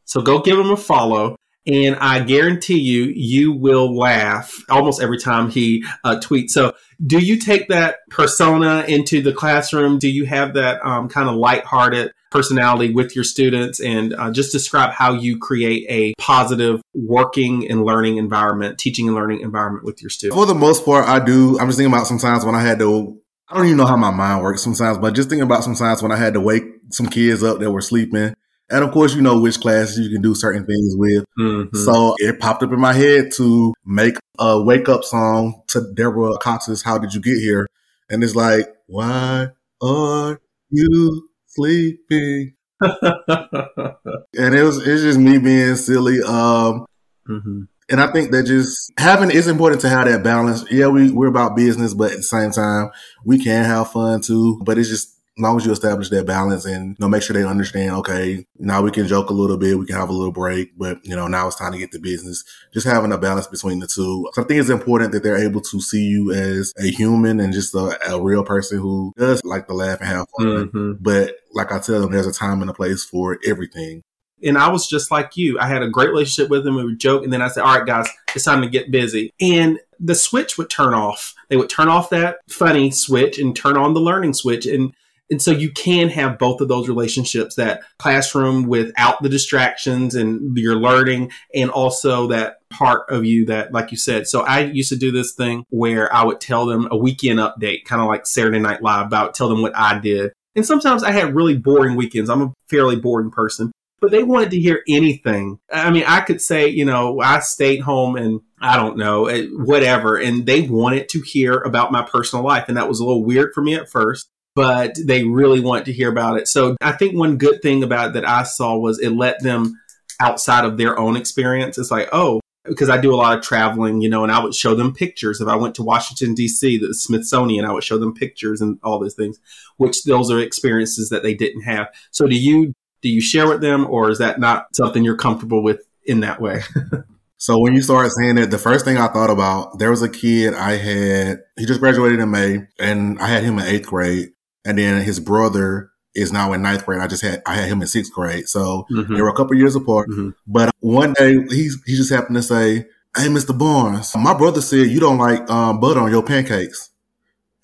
So 0.05 0.23
go 0.23 0.41
give 0.41 0.57
them 0.57 0.71
a 0.71 0.77
follow. 0.77 1.37
And 1.67 1.97
I 1.97 2.21
guarantee 2.21 2.81
you, 2.81 3.13
you 3.15 3.53
will 3.53 3.95
laugh 3.95 4.55
almost 4.71 5.03
every 5.03 5.19
time 5.19 5.51
he 5.51 5.85
uh, 6.05 6.17
tweets. 6.17 6.51
So, 6.51 6.73
do 7.07 7.19
you 7.19 7.39
take 7.39 7.69
that 7.69 7.97
persona 8.11 8.85
into 8.89 9.23
the 9.23 9.33
classroom? 9.33 9.99
Do 9.99 10.09
you 10.09 10.25
have 10.27 10.55
that 10.55 10.85
um, 10.85 11.09
kind 11.09 11.29
of 11.29 11.37
lighthearted 11.37 12.13
personality 12.31 12.93
with 12.93 13.15
your 13.15 13.25
students? 13.25 13.79
And 13.81 14.15
uh, 14.15 14.31
just 14.31 14.53
describe 14.53 14.93
how 14.93 15.13
you 15.13 15.39
create 15.39 15.87
a 15.91 16.15
positive 16.21 16.81
working 16.95 17.71
and 17.71 17.85
learning 17.85 18.17
environment, 18.17 18.79
teaching 18.79 19.07
and 19.07 19.15
learning 19.15 19.41
environment 19.41 19.85
with 19.85 20.03
your 20.03 20.11
students. 20.11 20.37
For 20.37 20.47
the 20.47 20.55
most 20.55 20.85
part, 20.85 21.07
I 21.07 21.23
do. 21.23 21.59
I'm 21.59 21.69
just 21.69 21.79
thinking 21.79 21.93
about 21.93 22.07
sometimes 22.07 22.45
when 22.45 22.55
I 22.55 22.63
had 22.63 22.79
to 22.79 23.21
I 23.51 23.57
don't 23.57 23.67
even 23.67 23.79
know 23.79 23.87
how 23.87 23.97
my 23.97 24.13
mind 24.13 24.45
works 24.45 24.63
sometimes, 24.63 24.99
but 24.99 25.13
just 25.13 25.29
thinking 25.29 25.43
about 25.43 25.65
sometimes 25.65 26.03
when 26.03 26.13
I 26.13 26.17
had 26.17 26.35
to 26.35 26.41
wake 26.41 26.63
some 26.91 27.09
kids 27.09 27.43
up 27.43 27.59
that 27.59 27.71
were 27.71 27.81
sleeping 27.81 28.33
and 28.71 28.85
of 28.85 28.93
course, 28.93 29.15
you 29.15 29.21
know 29.21 29.41
which 29.41 29.61
classes 29.61 29.99
you 29.99 30.11
can 30.11 30.23
do 30.23 30.35
certain 30.35 30.65
things 30.65 30.95
with. 30.97 31.25
Mm-hmm. 31.39 31.77
So 31.77 32.15
it 32.19 32.39
popped 32.39 32.63
up 32.63 32.73
in 32.73 32.81
my 32.81 32.93
head 32.93 33.33
to 33.33 33.75
make 33.85 34.17
a 34.39 34.63
wake 34.63 34.89
up 34.89 35.05
song 35.05 35.63
to 35.69 35.93
Deborah 35.95 36.39
Cox's 36.39 36.83
How 36.83 36.97
Did 36.99 37.13
You 37.13 37.21
Get 37.21 37.39
Here? 37.39 37.67
And 38.09 38.23
it's 38.23 38.35
like, 38.35 38.67
why 38.87 39.49
are 39.83 40.41
you 40.71 41.29
sleeping? 41.47 42.55
and 42.83 44.55
it 44.55 44.63
was 44.63 44.79
it's 44.87 45.03
just 45.03 45.19
me 45.19 45.39
being 45.39 45.77
silly. 45.77 46.23
Um 46.23 46.87
mm-hmm. 47.29 47.63
and 47.91 48.01
I 48.01 48.11
think 48.11 48.31
that 48.31 48.45
just 48.45 48.91
having 48.99 49.31
it's 49.31 49.49
important 49.49 49.83
to 49.83 49.89
have 49.89 50.07
that 50.07 50.23
balance. 50.23 50.65
Yeah, 50.71 50.87
we, 50.89 51.11
we're 51.11 51.27
about 51.27 51.57
business, 51.57 51.93
but 51.93 52.13
at 52.13 52.19
the 52.19 52.23
same 52.23 52.53
time, 52.53 52.91
we 53.25 53.39
can 53.39 53.65
have 53.65 53.93
fun 53.93 54.23
too. 54.23 54.63
But 54.65 54.79
it's 54.79 54.89
just 54.89 55.20
as 55.41 55.43
long 55.43 55.57
as 55.57 55.65
you 55.65 55.73
establish 55.73 56.11
that 56.11 56.27
balance 56.27 56.67
and 56.67 56.91
you 56.91 56.97
know 56.99 57.09
make 57.09 57.23
sure 57.23 57.33
they 57.33 57.45
understand 57.45 57.93
okay 57.93 58.45
now 58.59 58.83
we 58.83 58.91
can 58.91 59.07
joke 59.07 59.31
a 59.31 59.33
little 59.33 59.57
bit 59.57 59.79
we 59.79 59.87
can 59.87 59.97
have 59.97 60.11
a 60.11 60.13
little 60.13 60.33
break 60.33 60.77
but 60.77 60.99
you 61.03 61.17
know 61.17 61.27
now 61.27 61.47
it's 61.47 61.57
time 61.57 61.73
to 61.73 61.79
get 61.79 61.91
to 61.91 61.99
business 61.99 62.45
just 62.75 62.87
having 62.87 63.11
a 63.11 63.17
balance 63.17 63.47
between 63.47 63.79
the 63.79 63.87
two 63.87 64.29
so 64.33 64.43
i 64.43 64.45
think 64.45 64.61
it's 64.61 64.69
important 64.69 65.13
that 65.13 65.23
they're 65.23 65.43
able 65.43 65.63
to 65.63 65.81
see 65.81 66.05
you 66.05 66.31
as 66.31 66.75
a 66.79 66.91
human 66.91 67.41
and 67.41 67.55
just 67.55 67.75
a, 67.75 67.99
a 68.11 68.21
real 68.21 68.45
person 68.45 68.79
who 68.79 69.15
does 69.17 69.43
like 69.45 69.67
to 69.67 69.73
laugh 69.73 69.99
and 70.01 70.09
have 70.09 70.27
fun 70.37 70.47
mm-hmm. 70.47 70.93
but 71.01 71.37
like 71.55 71.73
i 71.73 71.79
tell 71.79 72.03
them 72.03 72.13
there's 72.13 72.27
a 72.27 72.33
time 72.33 72.61
and 72.61 72.71
a 72.71 72.75
place 72.75 73.03
for 73.03 73.39
everything 73.47 74.03
and 74.43 74.57
I 74.57 74.69
was 74.69 74.87
just 74.87 75.11
like 75.11 75.37
you. 75.37 75.59
I 75.59 75.67
had 75.67 75.83
a 75.83 75.89
great 75.91 76.09
relationship 76.09 76.51
with 76.51 76.65
them. 76.65 76.77
We 76.77 76.85
would 76.85 76.99
joke, 76.99 77.25
and 77.25 77.31
then 77.31 77.43
I 77.43 77.49
said, 77.49 77.63
"All 77.63 77.77
right, 77.77 77.87
guys, 77.87 78.09
it's 78.35 78.47
time 78.47 78.63
to 78.63 78.69
get 78.71 78.91
busy." 78.91 79.35
And 79.39 79.79
the 79.99 80.15
switch 80.15 80.57
would 80.57 80.71
turn 80.71 80.95
off. 80.95 81.35
They 81.51 81.57
would 81.57 81.69
turn 81.69 81.89
off 81.89 82.09
that 82.09 82.39
funny 82.49 82.91
switch 82.91 83.39
and 83.39 83.55
turn 83.55 83.77
on 83.77 83.93
the 83.93 84.01
learning 84.01 84.33
switch. 84.33 84.65
And 84.65 84.95
and 85.31 85.41
so 85.41 85.53
you 85.53 85.71
can 85.71 86.09
have 86.09 86.39
both 86.39 86.61
of 86.61 86.69
those 86.69 86.89
relationships 86.89 87.55
that 87.55 87.83
classroom 87.99 88.65
without 88.65 89.23
the 89.23 89.29
distractions 89.29 90.15
and 90.15 90.57
your 90.57 90.77
learning, 90.77 91.31
and 91.55 91.71
also 91.71 92.27
that 92.29 92.57
part 92.71 93.09
of 93.11 93.25
you 93.25 93.47
that, 93.47 93.73
like 93.73 93.93
you 93.93 93.97
said. 93.97 94.27
So 94.27 94.41
I 94.41 94.61
used 94.61 94.89
to 94.91 94.97
do 94.97 95.13
this 95.13 95.33
thing 95.33 95.65
where 95.71 96.13
I 96.13 96.25
would 96.25 96.41
tell 96.41 96.67
them 96.67 96.89
a 96.91 96.97
weekend 96.97 97.39
update, 97.39 97.85
kind 97.85 98.03
of 98.03 98.09
like 98.09 98.27
Saturday 98.27 98.59
Night 98.59 98.83
Live, 98.83 99.07
about 99.07 99.35
tell 99.35 99.49
them 99.49 99.63
what 99.63 99.77
I 99.77 99.99
did. 99.99 100.33
And 100.57 100.67
sometimes 100.67 101.05
I 101.05 101.13
had 101.13 101.35
really 101.35 101.57
boring 101.57 101.97
weekends. 101.97 102.29
I'm 102.29 102.43
a 102.43 102.53
fairly 102.69 102.97
boring 102.97 103.31
person, 103.31 103.71
but 104.01 104.11
they 104.11 104.25
wanted 104.25 104.51
to 104.51 104.61
hear 104.61 104.83
anything. 104.89 105.61
I 105.73 105.91
mean, 105.91 106.05
I 106.09 106.23
could 106.23 106.43
say, 106.43 106.69
you 106.69 106.85
know, 106.85 107.21
I 107.21 107.39
stayed 107.39 107.81
home 107.81 108.17
and 108.17 108.41
I 108.61 108.77
don't 108.77 108.97
know, 108.97 109.27
eh, 109.27 109.47
whatever. 109.53 110.17
And 110.17 110.45
they 110.45 110.63
wanted 110.63 111.09
to 111.11 111.21
hear 111.21 111.59
about 111.59 111.93
my 111.93 112.03
personal 112.03 112.45
life. 112.45 112.65
And 112.67 112.77
that 112.77 112.89
was 112.89 112.99
a 112.99 113.05
little 113.05 113.25
weird 113.25 113.53
for 113.55 113.63
me 113.63 113.77
at 113.77 113.89
first 113.89 114.29
but 114.61 114.95
they 115.03 115.25
really 115.25 115.59
want 115.59 115.87
to 115.87 115.93
hear 115.93 116.11
about 116.11 116.39
it. 116.39 116.47
So 116.47 116.77
I 116.83 116.93
think 116.93 117.17
one 117.17 117.39
good 117.39 117.63
thing 117.63 117.83
about 117.83 118.13
that 118.13 118.29
I 118.29 118.43
saw 118.43 118.77
was 118.77 118.99
it 118.99 119.09
let 119.09 119.43
them 119.43 119.81
outside 120.21 120.67
of 120.67 120.77
their 120.77 120.99
own 120.99 121.17
experience. 121.17 121.79
It's 121.79 121.91
like, 121.91 122.11
oh, 122.13 122.43
because 122.67 122.91
I 122.91 123.01
do 123.01 123.15
a 123.15 123.17
lot 123.17 123.39
of 123.39 123.43
traveling, 123.43 124.03
you 124.03 124.11
know, 124.11 124.23
and 124.23 124.31
I 124.31 124.39
would 124.39 124.55
show 124.55 124.75
them 124.75 124.93
pictures. 124.93 125.41
If 125.41 125.49
I 125.49 125.57
went 125.57 125.77
to 125.77 125.83
Washington 125.83 126.35
D.C., 126.35 126.77
the 126.77 126.93
Smithsonian, 126.93 127.65
I 127.65 127.73
would 127.73 127.83
show 127.85 127.97
them 127.97 128.13
pictures 128.13 128.61
and 128.61 128.79
all 128.83 128.99
those 128.99 129.15
things, 129.15 129.39
which 129.79 130.05
those 130.05 130.31
are 130.31 130.39
experiences 130.39 131.09
that 131.09 131.23
they 131.23 131.33
didn't 131.33 131.63
have. 131.63 131.89
So 132.11 132.27
do 132.27 132.37
you 132.37 132.75
do 133.01 133.09
you 133.09 133.23
share 133.23 133.49
with 133.49 133.63
them, 133.63 133.87
or 133.87 134.11
is 134.11 134.19
that 134.19 134.39
not 134.39 134.77
something 134.77 135.03
you're 135.03 135.17
comfortable 135.17 135.63
with 135.63 135.81
in 136.05 136.21
that 136.21 136.39
way? 136.39 136.61
So 137.41 137.59
when 137.59 137.75
you 137.75 137.81
started 137.81 138.11
saying 138.11 138.37
it, 138.37 138.51
the 138.51 138.59
first 138.59 138.85
thing 138.85 138.99
I 138.99 139.09
thought 139.09 139.31
about, 139.31 139.79
there 139.79 139.89
was 139.89 140.03
a 140.03 140.11
kid 140.11 140.53
I 140.53 140.73
had, 140.73 141.39
he 141.59 141.65
just 141.65 141.81
graduated 141.81 142.21
in 142.21 142.31
May 142.31 142.67
and 142.79 143.19
I 143.19 143.29
had 143.29 143.45
him 143.45 143.59
in 143.59 143.65
eighth 143.65 143.87
grade 143.87 144.33
and 144.65 144.79
then 144.79 145.03
his 145.03 145.21
brother 145.21 145.91
is 146.15 146.33
now 146.33 146.53
in 146.53 146.63
ninth 146.63 146.85
grade. 146.85 147.01
I 147.01 147.07
just 147.07 147.23
had 147.23 147.43
I 147.47 147.55
had 147.55 147.69
him 147.69 147.81
in 147.81 147.87
sixth 147.87 148.13
grade, 148.13 148.49
so 148.49 148.87
mm-hmm. 148.91 149.15
they 149.15 149.23
were 149.23 149.29
a 149.29 149.35
couple 149.35 149.57
years 149.57 149.77
apart. 149.77 150.09
Mm-hmm. 150.09 150.31
But 150.47 150.75
one 150.81 151.13
day 151.15 151.35
he 151.49 151.71
he 151.87 151.97
just 151.97 152.13
happened 152.13 152.37
to 152.37 152.43
say, 152.43 152.87
Hey, 153.17 153.27
Mr. 153.27 153.57
Barnes, 153.57 154.15
my 154.17 154.35
brother 154.35 154.61
said 154.61 154.89
you 154.89 155.01
don't 155.01 155.19
like 155.19 155.49
um, 155.51 155.81
butter 155.81 156.01
on 156.01 156.11
your 156.11 156.23
pancakes. 156.23 156.91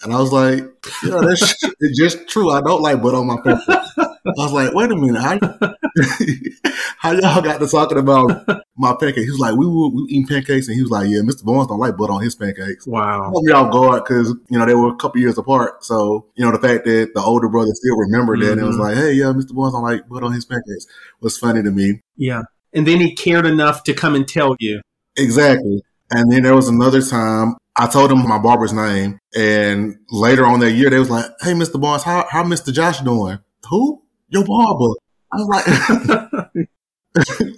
And 0.03 0.13
I 0.13 0.21
was 0.21 0.33
like, 0.33 0.59
yeah, 1.05 1.21
that's 1.23 1.57
it's 1.81 1.99
just 1.99 2.29
true. 2.29 2.51
I 2.51 2.61
don't 2.61 2.83
like 2.83 3.01
butter 3.03 3.17
on 3.17 3.27
my 3.27 3.39
pancakes. 3.43 4.16
I 4.27 4.43
was 4.43 4.53
like, 4.53 4.73
wait 4.75 4.91
a 4.91 4.97
minute, 4.97 5.21
how, 5.21 5.39
how 6.99 7.13
y'all 7.13 7.43
got 7.43 7.59
to 7.61 7.67
talking 7.69 7.99
about 7.99 8.47
my 8.77 8.95
pancakes? 8.99 9.25
He 9.25 9.31
was 9.31 9.39
like, 9.41 9.55
we 9.57 9.67
were, 9.67 9.89
we 9.89 10.03
were 10.03 10.09
eating 10.09 10.27
pancakes, 10.27 10.69
and 10.69 10.75
he 10.77 10.83
was 10.83 10.91
like, 10.91 11.09
yeah, 11.09 11.21
Mr. 11.21 11.45
Barnes 11.45 11.69
don't 11.69 11.79
like 11.79 11.97
butter 11.97 12.13
on 12.13 12.23
his 12.23 12.35
pancakes. 12.35 12.87
Wow. 12.87 13.31
Caught 13.33 13.45
me 13.45 13.53
off 13.53 13.73
guard 13.73 14.05
because 14.05 14.35
you 14.49 14.59
know 14.59 14.67
they 14.67 14.75
were 14.75 14.89
a 14.89 14.97
couple 14.97 15.21
years 15.21 15.39
apart. 15.39 15.85
So 15.85 16.27
you 16.35 16.45
know 16.45 16.53
the 16.53 16.59
fact 16.59 16.85
that 16.85 17.13
the 17.15 17.21
older 17.23 17.49
brother 17.49 17.71
still 17.75 17.97
remembered 17.97 18.41
that 18.41 18.53
and 18.53 18.61
it 18.61 18.65
was 18.65 18.77
Mhm. 18.77 18.81
like, 18.81 18.97
hey, 18.97 19.13
yeah, 19.13 19.27
Mr. 19.27 19.55
Barnes 19.55 19.73
don't 19.75 19.83
like 19.83 20.09
butter 20.09 20.27
on 20.27 20.33
his 20.33 20.45
pancakes 20.45 20.87
was 21.21 21.39
funny 21.39 21.63
to 21.63 21.71
me. 21.71 22.01
Yeah. 22.17 22.43
And 22.73 22.87
then 22.87 23.01
he 23.01 23.15
cared 23.15 23.47
enough 23.47 23.85
to 23.85 23.95
come 23.95 24.15
and 24.15 24.27
tell 24.29 24.57
you. 24.61 24.81
Exactly. 25.17 25.83
And 26.11 26.31
then 26.31 26.43
there 26.43 26.55
was 26.55 26.69
another 26.69 27.01
time 27.03 27.57
I 27.79 27.87
told 27.87 28.11
him 28.13 28.27
my 28.29 28.39
barber's 28.39 28.73
name, 28.73 29.19
and 29.37 29.97
later 30.11 30.47
on 30.47 30.61
that 30.61 30.73
year 30.73 30.89
they 30.89 30.99
was 30.99 31.11
like, 31.11 31.27
"Hey, 31.41 31.53
Mr. 31.53 31.81
Barnes, 31.81 32.03
how 32.05 32.27
how 32.31 32.43
Mr. 32.43 32.73
Josh 32.73 33.01
doing? 33.01 33.39
Who? 33.69 34.03
Your 34.29 34.45
barber?" 34.45 34.95
I 35.33 35.37
was 35.37 35.49
like, 35.49 36.67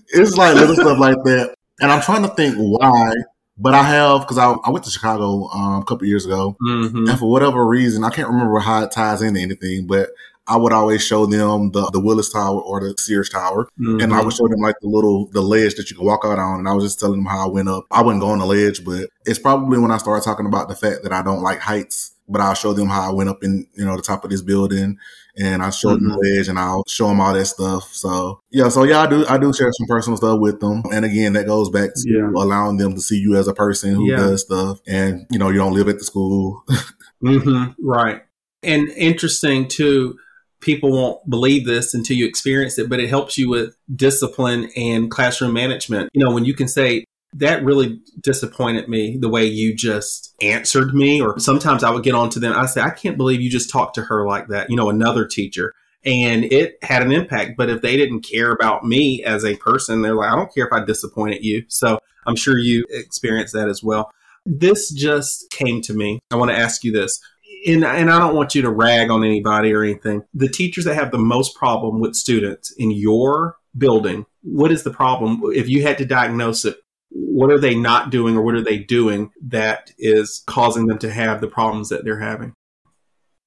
"It's 0.09 0.37
like 0.37 0.55
little 0.55 0.77
stuff 0.77 0.99
like 0.99 1.17
that." 1.25 1.55
And 1.81 1.93
I'm 1.93 2.03
trying 2.03 2.23
to 2.23 2.29
think 2.29 2.57
why, 2.57 3.13
but 3.57 3.75
I 3.75 3.83
have 3.83 4.23
because 4.23 4.39
I, 4.39 4.51
I 4.53 4.71
went 4.71 4.85
to 4.85 4.91
Chicago 4.91 5.49
um, 5.49 5.83
a 5.83 5.85
couple 5.85 6.07
years 6.07 6.27
ago, 6.27 6.57
hmm 6.61 7.09
and 7.09 7.19
for 7.19 7.31
whatever 7.31 7.67
reason, 7.67 8.05
I 8.05 8.11
can't 8.11 8.29
remember 8.29 8.59
how 8.59 8.83
it 8.83 8.91
ties 8.91 9.23
into 9.23 9.41
anything, 9.41 9.87
but 9.87 10.11
I 10.47 10.57
would 10.57 10.73
always 10.73 11.05
show 11.05 11.27
them 11.27 11.71
the 11.73 11.89
the 11.93 12.01
Willis 12.01 12.33
Tower 12.33 12.61
or 12.61 12.81
the 12.81 12.95
Sears 12.99 13.29
Tower, 13.29 13.69
and 13.77 14.01
Mm-hmm. 14.01 14.13
I 14.13 14.23
would 14.23 14.33
show 14.35 14.49
them 14.49 14.61
like 14.61 14.77
the 14.81 14.89
little 14.89 15.27
the 15.27 15.43
ledge 15.43 15.75
that 15.77 15.91
you 15.91 15.97
can 15.97 16.07
walk 16.07 16.21
out 16.25 16.39
on, 16.39 16.61
and 16.61 16.69
I 16.69 16.73
was 16.73 16.85
just 16.85 16.99
telling 16.99 17.23
them 17.23 17.27
how 17.27 17.47
I 17.47 17.51
went 17.51 17.69
up. 17.69 17.85
I 17.91 18.03
wouldn't 18.03 18.23
go 18.23 18.31
on 18.31 18.39
the 18.39 18.47
ledge, 18.47 18.85
but 18.85 19.09
it's 19.25 19.39
probably 19.39 19.79
when 19.79 19.91
I 19.93 19.99
started 19.99 20.25
talking 20.25 20.47
about 20.47 20.69
the 20.69 20.75
fact 20.75 21.03
that 21.05 21.13
I 21.13 21.23
don't 21.23 21.43
like 21.43 21.61
heights. 21.61 22.13
But 22.31 22.43
I'll 22.43 22.55
show 22.55 22.75
them 22.75 22.89
how 22.89 23.09
I 23.09 23.13
went 23.13 23.31
up 23.31 23.43
in 23.43 23.67
you 23.75 23.85
know 23.85 23.97
the 23.97 24.03
top 24.03 24.25
of 24.25 24.31
this 24.31 24.43
building, 24.43 24.99
and 25.41 25.63
I 25.63 25.71
showed 25.71 26.01
them 26.01 26.09
the 26.09 26.17
ledge, 26.37 26.49
and 26.49 26.59
I'll 26.59 26.85
show 26.89 27.09
them 27.09 27.21
all 27.21 27.33
that 27.35 27.47
stuff. 27.47 27.93
So 27.93 28.41
yeah, 28.51 28.69
so 28.69 28.85
yeah, 28.85 29.01
I 29.01 29.07
do 29.07 29.27
I 29.27 29.39
do 29.39 29.53
share 29.53 29.71
some 29.73 29.87
personal 29.87 30.17
stuff 30.17 30.41
with 30.41 30.61
them, 30.61 30.83
and 30.93 31.05
again, 31.05 31.33
that 31.35 31.47
goes 31.47 31.71
back 31.71 31.91
to 31.95 32.03
Yeah. 32.07 32.31
allowing 32.37 32.77
them 32.77 32.95
to 32.95 33.01
see 33.01 33.19
you 33.19 33.37
as 33.37 33.49
a 33.49 33.55
person 33.55 33.95
who 33.95 34.09
Yeah. 34.11 34.17
does 34.17 34.43
stuff, 34.43 34.81
and 34.87 35.27
you 35.31 35.39
know 35.39 35.51
you 35.51 35.59
don't 35.59 35.75
live 35.75 35.89
at 35.89 35.99
the 35.99 36.05
school. 36.05 36.65
hmm 37.21 37.65
Right. 37.81 38.23
And 38.63 38.89
interesting 38.91 39.69
too, 39.69 40.19
people 40.61 40.91
won't 40.93 41.29
believe 41.31 41.65
this 41.67 41.95
until 41.95 42.17
you 42.17 42.27
experience 42.27 42.79
it, 42.79 42.89
but 42.89 42.99
it 43.01 43.09
helps 43.09 43.39
you 43.39 43.49
with 43.49 43.77
discipline 43.95 44.69
and 44.77 45.11
classroom 45.11 45.53
management. 45.53 46.11
You 46.13 46.25
know, 46.25 46.33
when 46.35 46.45
you 46.45 46.55
can 46.55 46.67
say, 46.69 47.05
that 47.35 47.65
really 47.65 48.01
disappointed 48.21 48.89
me 48.89 49.17
the 49.19 49.29
way 49.29 49.45
you 49.45 49.75
just 49.75 50.35
answered 50.41 50.95
me, 50.95 51.21
or 51.21 51.39
sometimes 51.39 51.85
I 51.85 51.91
would 51.91 52.03
get 52.03 52.15
on 52.15 52.31
to 52.31 52.41
them. 52.41 52.55
I 52.55 52.67
say, 52.67 52.81
I 52.81 52.91
can't 52.91 53.17
believe 53.17 53.41
you 53.41 53.51
just 53.51 53.71
talked 53.71 53.95
to 53.97 54.03
her 54.03 54.27
like 54.27 54.49
that, 54.49 54.71
you 54.71 54.77
know, 54.77 54.89
another 54.89 55.27
teacher. 55.27 55.75
And 56.05 56.45
it 56.45 56.79
had 56.83 57.03
an 57.03 57.13
impact. 57.13 57.57
But 57.57 57.69
if 57.69 57.83
they 57.83 57.97
didn't 57.97 58.23
care 58.23 58.53
about 58.53 58.85
me 58.85 59.23
as 59.25 59.45
a 59.45 59.57
person, 59.57 60.01
they're 60.01 60.15
like, 60.15 60.31
I 60.31 60.37
don't 60.37 60.53
care 60.55 60.67
if 60.67 60.73
I 60.73 60.85
disappointed 60.85 61.45
you. 61.45 61.65
So 61.69 61.99
I'm 62.27 62.37
sure 62.37 62.57
you 62.57 62.85
experienced 62.91 63.53
that 63.55 63.69
as 63.69 63.83
well. 63.83 64.11
This 64.47 64.91
just 64.91 65.51
came 65.51 65.83
to 65.83 65.93
me. 65.93 66.21
I 66.31 66.37
want 66.37 66.51
to 66.51 66.57
ask 66.57 66.83
you 66.83 66.93
this 66.93 67.21
and, 67.67 67.85
and 67.85 68.11
I 68.11 68.19
don't 68.19 68.35
want 68.35 68.55
you 68.55 68.63
to 68.63 68.71
rag 68.71 69.11
on 69.11 69.25
anybody 69.25 69.73
or 69.73 69.83
anything. 69.83 70.23
The 70.35 70.49
teachers 70.49 70.85
that 70.85 70.95
have 70.95 71.11
the 71.11 71.19
most 71.19 71.55
problem 71.55 72.01
with 72.01 72.15
students 72.15 72.73
in 72.73 72.91
your 72.91 73.57
building, 73.77 74.27
what 74.43 74.73
is 74.73 74.83
the 74.83 74.91
problem? 74.91 75.41
If 75.55 75.69
you 75.69 75.83
had 75.83 75.99
to 75.99 76.05
diagnose 76.05 76.65
it, 76.65 76.79
what 77.19 77.51
are 77.51 77.59
they 77.59 77.75
not 77.75 78.11
doing 78.11 78.37
or 78.37 78.43
what 78.43 78.55
are 78.55 78.63
they 78.63 78.79
doing 78.79 79.31
that 79.43 79.93
is 79.99 80.43
causing 80.47 80.87
them 80.87 80.99
to 80.99 81.11
have 81.11 81.41
the 81.41 81.49
problems 81.49 81.89
that 81.89 82.05
they're 82.05 82.21
having? 82.21 82.55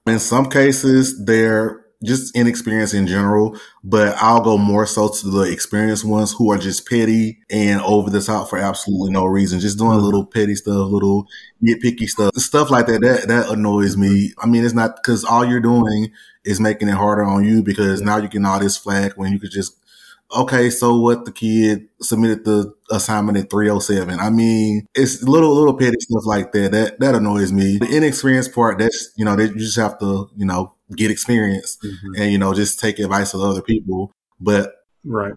In 0.06 0.20
some 0.20 0.50
cases, 0.50 1.24
they're 1.26 1.86
just 2.04 2.36
inexperienced 2.36 2.96
in 2.96 3.06
general, 3.06 3.56
but 3.84 4.16
I'll 4.20 4.42
go 4.42 4.58
more 4.58 4.88
so 4.88 5.10
to 5.10 5.30
the 5.30 5.42
experienced 5.42 6.04
ones 6.04 6.34
who 6.34 6.52
are 6.52 6.58
just 6.58 6.88
petty 6.88 7.40
and 7.52 7.80
over 7.82 8.10
the 8.10 8.22
top 8.22 8.50
for 8.50 8.58
absolutely 8.58 9.12
no 9.12 9.26
reason, 9.26 9.60
just 9.60 9.78
doing 9.78 9.92
mm-hmm. 9.92 10.06
little 10.06 10.26
petty 10.26 10.56
stuff, 10.56 10.90
little 10.90 11.28
nitpicky 11.64 12.08
stuff, 12.08 12.34
stuff 12.36 12.72
like 12.72 12.88
that. 12.88 13.02
That 13.02 13.28
that 13.28 13.50
annoys 13.50 13.98
me. 13.98 14.34
I 14.40 14.48
mean, 14.48 14.66
it's 14.66 14.74
not 14.74 14.96
because 14.96 15.24
all 15.24 15.46
you're 15.46 15.60
doing 15.60 16.12
is 16.44 16.60
making 16.60 16.90
it 16.90 16.96
harder 16.96 17.24
on 17.24 17.44
you 17.44 17.62
because 17.62 18.02
now 18.02 18.18
you're 18.18 18.28
getting 18.28 18.46
all 18.46 18.60
this 18.60 18.78
flack 18.78 19.14
when 19.16 19.32
you 19.32 19.40
could 19.40 19.52
just 19.52 19.78
okay, 20.36 20.70
so 20.70 20.98
what 20.98 21.26
the 21.26 21.32
kid 21.32 21.88
submitted 22.02 22.46
the 22.46 22.74
assignment 22.92 23.38
at 23.38 23.50
307. 23.50 24.20
I 24.20 24.30
mean, 24.30 24.88
it's 24.96 25.24
little 25.24 25.54
little 25.56 25.78
petty 25.78 25.98
stuff 26.00 26.26
like 26.26 26.52
that. 26.52 26.72
That 26.72 27.00
that 27.00 27.16
annoys 27.16 27.52
me. 27.52 27.78
The 27.78 27.96
inexperienced 27.96 28.54
part, 28.54 28.80
that's 28.80 29.12
you 29.18 29.26
know, 29.26 29.36
that 29.36 29.54
you 29.54 29.60
just 29.60 29.78
have 29.78 30.00
to, 30.00 30.30
you 30.36 30.46
know, 30.46 30.74
get 30.96 31.12
experience 31.12 31.78
mm-hmm. 31.84 32.22
and, 32.22 32.32
you 32.32 32.38
know, 32.38 32.54
just 32.54 32.80
take 32.80 33.00
advice 33.00 33.34
of 33.34 33.42
other 33.42 33.62
people. 33.62 34.12
But 34.40 34.74
Right. 35.04 35.34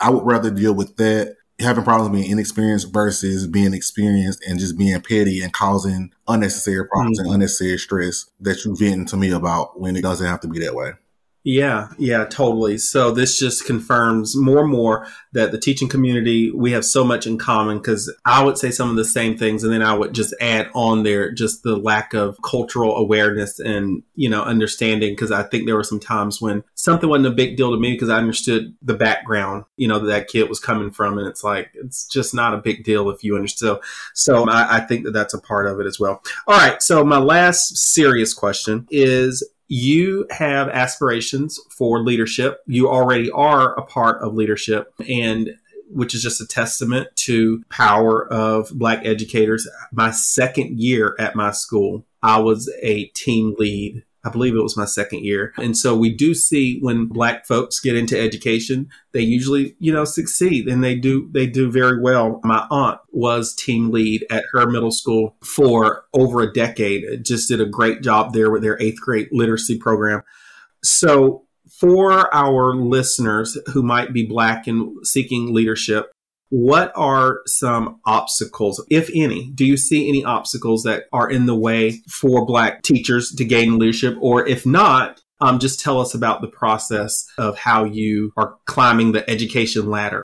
I 0.00 0.10
would 0.10 0.24
rather 0.24 0.50
deal 0.50 0.74
with 0.74 0.96
that 0.96 1.36
having 1.60 1.84
problems 1.84 2.16
being 2.16 2.30
inexperienced 2.30 2.92
versus 2.92 3.46
being 3.46 3.74
experienced 3.74 4.44
and 4.46 4.58
just 4.58 4.76
being 4.76 5.00
petty 5.00 5.40
and 5.40 5.52
causing 5.52 6.12
unnecessary 6.26 6.86
problems 6.88 7.18
mm-hmm. 7.18 7.26
and 7.26 7.34
unnecessary 7.36 7.78
stress 7.78 8.28
that 8.40 8.64
you 8.64 8.74
venting 8.76 9.06
to 9.06 9.16
me 9.16 9.30
about 9.30 9.78
when 9.80 9.96
it 9.96 10.02
doesn't 10.02 10.26
have 10.26 10.40
to 10.40 10.48
be 10.48 10.58
that 10.60 10.74
way. 10.74 10.92
Yeah, 11.46 11.88
yeah, 11.98 12.24
totally. 12.24 12.78
So 12.78 13.10
this 13.10 13.38
just 13.38 13.66
confirms 13.66 14.34
more 14.34 14.60
and 14.60 14.70
more 14.70 15.06
that 15.34 15.52
the 15.52 15.58
teaching 15.58 15.90
community, 15.90 16.50
we 16.50 16.72
have 16.72 16.86
so 16.86 17.04
much 17.04 17.26
in 17.26 17.36
common 17.36 17.76
because 17.76 18.10
I 18.24 18.42
would 18.42 18.56
say 18.56 18.70
some 18.70 18.88
of 18.88 18.96
the 18.96 19.04
same 19.04 19.36
things 19.36 19.62
and 19.62 19.70
then 19.70 19.82
I 19.82 19.92
would 19.92 20.14
just 20.14 20.34
add 20.40 20.70
on 20.74 21.02
there 21.02 21.30
just 21.30 21.62
the 21.62 21.76
lack 21.76 22.14
of 22.14 22.40
cultural 22.42 22.96
awareness 22.96 23.60
and, 23.60 24.02
you 24.14 24.30
know, 24.30 24.42
understanding 24.42 25.12
because 25.12 25.30
I 25.30 25.42
think 25.42 25.66
there 25.66 25.76
were 25.76 25.84
some 25.84 26.00
times 26.00 26.40
when 26.40 26.64
something 26.76 27.10
wasn't 27.10 27.26
a 27.26 27.30
big 27.30 27.58
deal 27.58 27.72
to 27.72 27.78
me 27.78 27.92
because 27.92 28.08
I 28.08 28.16
understood 28.16 28.74
the 28.80 28.94
background, 28.94 29.64
you 29.76 29.86
know, 29.86 29.98
that 29.98 30.06
that 30.06 30.28
kid 30.28 30.48
was 30.48 30.60
coming 30.60 30.90
from 30.90 31.18
and 31.18 31.28
it's 31.28 31.44
like, 31.44 31.70
it's 31.74 32.06
just 32.08 32.34
not 32.34 32.54
a 32.54 32.58
big 32.58 32.84
deal 32.84 33.10
if 33.10 33.22
you 33.22 33.36
understand. 33.36 33.80
So 34.14 34.48
I, 34.48 34.78
I 34.78 34.80
think 34.80 35.04
that 35.04 35.12
that's 35.12 35.34
a 35.34 35.40
part 35.40 35.66
of 35.66 35.78
it 35.78 35.86
as 35.86 36.00
well. 36.00 36.22
All 36.46 36.56
right. 36.56 36.82
So 36.82 37.04
my 37.04 37.18
last 37.18 37.76
serious 37.76 38.32
question 38.32 38.86
is 38.90 39.46
you 39.68 40.26
have 40.30 40.68
aspirations 40.68 41.58
for 41.70 42.02
leadership. 42.02 42.60
You 42.66 42.88
already 42.88 43.30
are 43.30 43.74
a 43.74 43.82
part 43.82 44.22
of 44.22 44.34
leadership 44.34 44.92
and 45.08 45.50
which 45.90 46.14
is 46.14 46.22
just 46.22 46.40
a 46.40 46.46
testament 46.46 47.08
to 47.14 47.62
power 47.68 48.26
of 48.32 48.70
black 48.74 49.04
educators. 49.04 49.68
My 49.92 50.10
second 50.10 50.80
year 50.80 51.14
at 51.18 51.36
my 51.36 51.52
school, 51.52 52.04
I 52.22 52.38
was 52.38 52.72
a 52.82 53.06
team 53.08 53.54
lead. 53.58 54.02
I 54.24 54.30
believe 54.30 54.54
it 54.54 54.62
was 54.62 54.76
my 54.76 54.86
second 54.86 55.24
year. 55.24 55.52
And 55.56 55.76
so 55.76 55.96
we 55.96 56.14
do 56.14 56.34
see 56.34 56.78
when 56.80 57.06
black 57.06 57.46
folks 57.46 57.80
get 57.80 57.96
into 57.96 58.18
education, 58.18 58.88
they 59.12 59.20
usually, 59.20 59.76
you 59.78 59.92
know, 59.92 60.04
succeed 60.04 60.66
and 60.66 60.82
they 60.82 60.94
do 60.94 61.28
they 61.32 61.46
do 61.46 61.70
very 61.70 62.00
well. 62.00 62.40
My 62.42 62.66
aunt 62.70 63.00
was 63.10 63.54
team 63.54 63.90
lead 63.90 64.24
at 64.30 64.44
her 64.52 64.66
middle 64.66 64.90
school 64.90 65.36
for 65.44 66.04
over 66.14 66.40
a 66.40 66.52
decade. 66.52 67.24
Just 67.24 67.48
did 67.48 67.60
a 67.60 67.66
great 67.66 68.02
job 68.02 68.32
there 68.32 68.50
with 68.50 68.62
their 68.62 68.78
8th 68.78 68.96
grade 68.96 69.28
literacy 69.30 69.78
program. 69.78 70.22
So 70.82 71.44
for 71.70 72.32
our 72.34 72.74
listeners 72.74 73.58
who 73.72 73.82
might 73.82 74.12
be 74.12 74.24
black 74.24 74.66
and 74.66 75.06
seeking 75.06 75.52
leadership, 75.52 76.13
what 76.54 76.92
are 76.94 77.40
some 77.46 77.98
obstacles, 78.04 78.80
if 78.88 79.10
any? 79.12 79.50
Do 79.50 79.64
you 79.64 79.76
see 79.76 80.08
any 80.08 80.24
obstacles 80.24 80.84
that 80.84 81.06
are 81.12 81.28
in 81.28 81.46
the 81.46 81.54
way 81.56 82.00
for 82.08 82.46
black 82.46 82.82
teachers 82.82 83.32
to 83.32 83.44
gain 83.44 83.76
leadership? 83.76 84.16
Or 84.20 84.46
if 84.46 84.64
not, 84.64 85.20
um, 85.40 85.58
just 85.58 85.80
tell 85.80 86.00
us 86.00 86.14
about 86.14 86.42
the 86.42 86.46
process 86.46 87.26
of 87.38 87.58
how 87.58 87.82
you 87.82 88.32
are 88.36 88.56
climbing 88.66 89.10
the 89.10 89.28
education 89.28 89.90
ladder. 89.90 90.22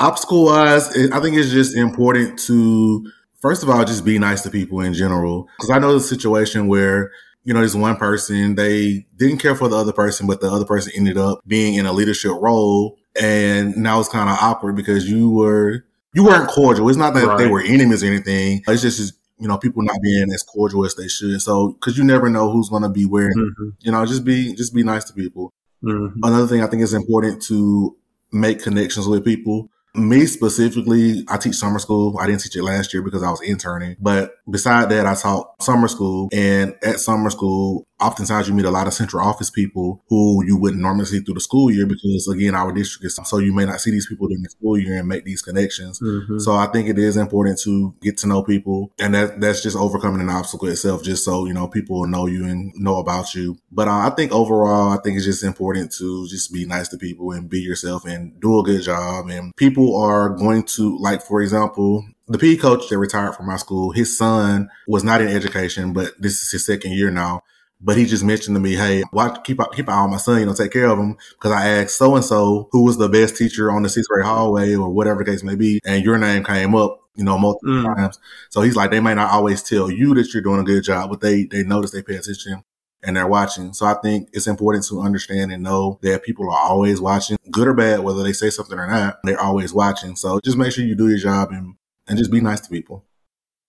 Obstacle 0.00 0.46
wise, 0.46 0.88
I 1.12 1.20
think 1.20 1.36
it's 1.36 1.52
just 1.52 1.76
important 1.76 2.40
to, 2.40 3.08
first 3.40 3.62
of 3.62 3.70
all, 3.70 3.84
just 3.84 4.04
be 4.04 4.18
nice 4.18 4.42
to 4.42 4.50
people 4.50 4.80
in 4.80 4.94
general. 4.94 5.48
Because 5.58 5.70
I 5.70 5.78
know 5.78 5.94
the 5.94 6.00
situation 6.00 6.66
where, 6.66 7.12
you 7.44 7.54
know, 7.54 7.60
this 7.60 7.76
one 7.76 7.94
person, 7.94 8.56
they 8.56 9.06
didn't 9.16 9.38
care 9.38 9.54
for 9.54 9.68
the 9.68 9.76
other 9.76 9.92
person, 9.92 10.26
but 10.26 10.40
the 10.40 10.50
other 10.50 10.64
person 10.64 10.92
ended 10.96 11.16
up 11.16 11.38
being 11.46 11.74
in 11.74 11.86
a 11.86 11.92
leadership 11.92 12.32
role. 12.40 12.98
And 13.20 13.76
now 13.76 14.00
it's 14.00 14.08
kind 14.08 14.28
of 14.30 14.36
awkward 14.40 14.76
because 14.76 15.08
you 15.10 15.30
were, 15.30 15.84
you 16.14 16.24
weren't 16.24 16.48
cordial. 16.48 16.88
It's 16.88 16.98
not 16.98 17.14
that 17.14 17.38
they 17.38 17.46
were 17.48 17.60
enemies 17.60 18.02
or 18.02 18.06
anything. 18.06 18.62
It's 18.66 18.82
just, 18.82 19.14
you 19.38 19.46
know, 19.46 19.58
people 19.58 19.82
not 19.82 20.00
being 20.02 20.32
as 20.32 20.42
cordial 20.42 20.84
as 20.84 20.94
they 20.94 21.08
should. 21.08 21.40
So, 21.42 21.74
cause 21.80 21.96
you 21.96 22.04
never 22.04 22.28
know 22.28 22.50
who's 22.50 22.68
going 22.68 22.82
to 22.82 22.88
be 22.88 23.04
where, 23.04 23.28
Mm-hmm. 23.30 23.68
you 23.80 23.92
know, 23.92 24.04
just 24.06 24.24
be, 24.24 24.54
just 24.54 24.74
be 24.74 24.82
nice 24.82 25.04
to 25.04 25.12
people. 25.12 25.52
Mm-hmm. 25.84 26.24
Another 26.24 26.46
thing 26.46 26.62
I 26.62 26.66
think 26.66 26.82
is 26.82 26.92
important 26.94 27.42
to 27.44 27.96
make 28.32 28.62
connections 28.62 29.06
with 29.06 29.24
people. 29.24 29.70
Me 29.94 30.26
specifically, 30.26 31.24
I 31.28 31.38
teach 31.38 31.54
summer 31.54 31.78
school. 31.78 32.18
I 32.18 32.26
didn't 32.26 32.42
teach 32.42 32.56
it 32.56 32.62
last 32.62 32.92
year 32.92 33.02
because 33.02 33.22
I 33.22 33.30
was 33.30 33.40
interning. 33.40 33.96
But 34.00 34.32
beside 34.48 34.90
that, 34.90 35.06
I 35.06 35.14
taught 35.14 35.60
summer 35.62 35.88
school. 35.88 36.28
And 36.32 36.74
at 36.82 37.00
summer 37.00 37.30
school, 37.30 37.86
oftentimes 38.00 38.48
you 38.48 38.54
meet 38.54 38.64
a 38.64 38.70
lot 38.70 38.86
of 38.86 38.94
central 38.94 39.26
office 39.26 39.50
people 39.50 40.02
who 40.08 40.44
you 40.44 40.56
wouldn't 40.56 40.80
normally 40.80 41.04
see 41.04 41.20
through 41.20 41.34
the 41.34 41.40
school 41.40 41.70
year 41.70 41.86
because 41.86 42.28
again 42.28 42.54
our 42.54 42.72
district 42.72 43.04
is 43.04 43.18
so 43.24 43.38
you 43.38 43.52
may 43.52 43.64
not 43.64 43.80
see 43.80 43.90
these 43.90 44.06
people 44.06 44.28
during 44.28 44.42
the 44.42 44.50
school 44.50 44.78
year 44.78 44.98
and 44.98 45.08
make 45.08 45.24
these 45.24 45.42
connections 45.42 45.98
mm-hmm. 46.00 46.38
so 46.38 46.54
i 46.54 46.66
think 46.66 46.88
it 46.88 46.98
is 46.98 47.16
important 47.16 47.58
to 47.58 47.94
get 48.00 48.16
to 48.16 48.26
know 48.26 48.42
people 48.42 48.92
and 48.98 49.14
that 49.14 49.40
that's 49.40 49.62
just 49.62 49.76
overcoming 49.76 50.20
an 50.20 50.30
obstacle 50.30 50.68
itself 50.68 51.02
just 51.02 51.24
so 51.24 51.46
you 51.46 51.52
know 51.52 51.66
people 51.66 52.00
will 52.00 52.08
know 52.08 52.26
you 52.26 52.44
and 52.44 52.72
know 52.74 52.98
about 52.98 53.34
you 53.34 53.56
but 53.72 53.88
uh, 53.88 53.98
i 53.98 54.10
think 54.10 54.32
overall 54.32 54.90
i 54.90 54.98
think 55.02 55.16
it's 55.16 55.26
just 55.26 55.44
important 55.44 55.92
to 55.92 56.26
just 56.28 56.52
be 56.52 56.64
nice 56.64 56.88
to 56.88 56.96
people 56.96 57.32
and 57.32 57.50
be 57.50 57.60
yourself 57.60 58.04
and 58.04 58.40
do 58.40 58.60
a 58.60 58.62
good 58.62 58.82
job 58.82 59.28
and 59.28 59.54
people 59.56 60.00
are 60.00 60.30
going 60.30 60.62
to 60.62 60.96
like 60.98 61.22
for 61.22 61.42
example 61.42 62.04
the 62.28 62.38
PE 62.38 62.56
coach 62.56 62.88
that 62.88 62.98
retired 62.98 63.34
from 63.34 63.46
my 63.46 63.56
school, 63.56 63.90
his 63.92 64.16
son 64.16 64.68
was 64.86 65.02
not 65.02 65.22
in 65.22 65.28
education, 65.28 65.94
but 65.94 66.12
this 66.20 66.42
is 66.42 66.50
his 66.50 66.66
second 66.66 66.92
year 66.92 67.10
now. 67.10 67.42
But 67.80 67.96
he 67.96 68.06
just 68.06 68.24
mentioned 68.24 68.56
to 68.56 68.60
me, 68.60 68.74
"Hey, 68.74 69.04
watch, 69.12 69.44
keep 69.44 69.60
keep 69.72 69.86
an 69.88 69.94
eye 69.94 69.98
on 69.98 70.10
my 70.10 70.16
son. 70.16 70.40
You 70.40 70.46
know, 70.46 70.54
take 70.54 70.72
care 70.72 70.88
of 70.88 70.98
him." 70.98 71.16
Because 71.32 71.52
I 71.52 71.68
asked 71.68 71.96
so 71.96 72.16
and 72.16 72.24
so 72.24 72.68
who 72.72 72.84
was 72.84 72.98
the 72.98 73.08
best 73.08 73.36
teacher 73.36 73.70
on 73.70 73.82
the 73.82 73.88
sixth 73.88 74.08
grade 74.08 74.24
hallway 74.24 74.74
or 74.74 74.90
whatever 74.90 75.22
the 75.22 75.30
case 75.30 75.44
may 75.44 75.54
be, 75.54 75.80
and 75.84 76.04
your 76.04 76.18
name 76.18 76.44
came 76.44 76.74
up. 76.74 77.00
You 77.14 77.24
know, 77.24 77.36
multiple 77.36 77.74
mm. 77.74 77.96
times. 77.96 78.20
So 78.48 78.62
he's 78.62 78.76
like, 78.76 78.92
they 78.92 79.00
may 79.00 79.12
not 79.12 79.32
always 79.32 79.60
tell 79.60 79.90
you 79.90 80.14
that 80.14 80.32
you're 80.32 80.42
doing 80.42 80.60
a 80.60 80.64
good 80.64 80.84
job, 80.84 81.10
but 81.10 81.20
they 81.20 81.44
they 81.44 81.64
notice, 81.64 81.90
they 81.90 82.02
pay 82.02 82.14
attention, 82.14 82.62
and 83.02 83.16
they're 83.16 83.26
watching. 83.26 83.72
So 83.72 83.86
I 83.86 83.94
think 83.94 84.28
it's 84.32 84.46
important 84.46 84.84
to 84.86 85.00
understand 85.00 85.52
and 85.52 85.62
know 85.62 85.98
that 86.02 86.22
people 86.22 86.48
are 86.50 86.58
always 86.58 87.00
watching, 87.00 87.36
good 87.50 87.66
or 87.66 87.74
bad, 87.74 88.00
whether 88.00 88.22
they 88.22 88.32
say 88.32 88.50
something 88.50 88.78
or 88.78 88.86
not. 88.86 89.18
They're 89.24 89.40
always 89.40 89.72
watching. 89.72 90.14
So 90.14 90.40
just 90.44 90.56
make 90.56 90.72
sure 90.72 90.84
you 90.84 90.94
do 90.94 91.08
your 91.08 91.18
job 91.18 91.50
and 91.50 91.74
and 92.06 92.18
just 92.18 92.30
be 92.30 92.40
nice 92.40 92.60
to 92.60 92.70
people. 92.70 93.04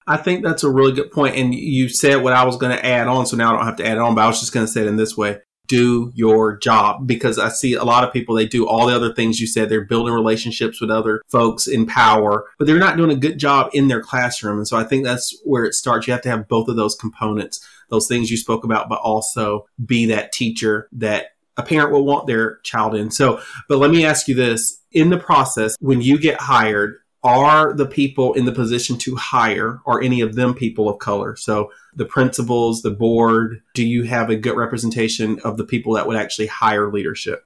I 0.09 0.17
think 0.17 0.43
that's 0.43 0.63
a 0.63 0.71
really 0.71 0.91
good 0.91 1.11
point. 1.11 1.35
And 1.35 1.53
you 1.53 1.87
said 1.87 2.23
what 2.23 2.33
I 2.33 2.43
was 2.43 2.57
going 2.57 2.75
to 2.75 2.85
add 2.85 3.07
on, 3.07 3.27
so 3.27 3.37
now 3.37 3.49
I 3.49 3.57
don't 3.57 3.65
have 3.65 3.75
to 3.77 3.87
add 3.87 3.99
on, 3.99 4.15
but 4.15 4.23
I 4.23 4.27
was 4.27 4.39
just 4.39 4.51
going 4.51 4.65
to 4.65 4.71
say 4.71 4.81
it 4.81 4.87
in 4.87 4.97
this 4.97 5.15
way. 5.15 5.37
Do 5.67 6.11
your 6.15 6.57
job 6.57 7.05
because 7.05 7.37
I 7.37 7.49
see 7.49 7.75
a 7.75 7.83
lot 7.83 8.03
of 8.03 8.11
people, 8.11 8.33
they 8.33 8.47
do 8.47 8.67
all 8.67 8.87
the 8.87 8.95
other 8.95 9.13
things 9.13 9.39
you 9.39 9.45
said. 9.45 9.69
They're 9.69 9.85
building 9.85 10.15
relationships 10.15 10.81
with 10.81 10.89
other 10.89 11.21
folks 11.29 11.67
in 11.67 11.85
power, 11.85 12.45
but 12.57 12.65
they're 12.65 12.79
not 12.79 12.97
doing 12.97 13.11
a 13.11 13.15
good 13.15 13.37
job 13.37 13.69
in 13.71 13.87
their 13.87 14.01
classroom. 14.01 14.57
And 14.57 14.67
so 14.67 14.77
I 14.77 14.83
think 14.83 15.03
that's 15.03 15.39
where 15.45 15.65
it 15.65 15.75
starts. 15.75 16.07
You 16.07 16.13
have 16.13 16.23
to 16.23 16.29
have 16.29 16.47
both 16.47 16.69
of 16.69 16.75
those 16.75 16.95
components, 16.95 17.63
those 17.89 18.07
things 18.07 18.31
you 18.31 18.37
spoke 18.37 18.63
about, 18.63 18.89
but 18.89 18.99
also 19.01 19.67
be 19.85 20.07
that 20.07 20.31
teacher 20.31 20.89
that 20.93 21.27
a 21.55 21.61
parent 21.61 21.91
will 21.91 22.05
want 22.05 22.25
their 22.25 22.57
child 22.63 22.95
in. 22.95 23.11
So, 23.11 23.39
but 23.67 23.77
let 23.77 23.91
me 23.91 24.05
ask 24.05 24.27
you 24.27 24.33
this 24.33 24.81
in 24.91 25.11
the 25.11 25.19
process, 25.19 25.75
when 25.79 26.01
you 26.01 26.17
get 26.17 26.41
hired, 26.41 26.95
are 27.23 27.73
the 27.73 27.85
people 27.85 28.33
in 28.33 28.45
the 28.45 28.51
position 28.51 28.97
to 28.97 29.15
hire 29.15 29.81
are 29.85 30.01
any 30.01 30.21
of 30.21 30.35
them 30.35 30.53
people 30.53 30.87
of 30.87 30.99
color 30.99 31.35
so 31.35 31.71
the 31.95 32.05
principals 32.05 32.81
the 32.81 32.91
board 32.91 33.61
do 33.73 33.85
you 33.85 34.03
have 34.03 34.29
a 34.29 34.35
good 34.35 34.55
representation 34.55 35.39
of 35.43 35.57
the 35.57 35.65
people 35.65 35.93
that 35.93 36.07
would 36.07 36.17
actually 36.17 36.47
hire 36.47 36.91
leadership 36.91 37.43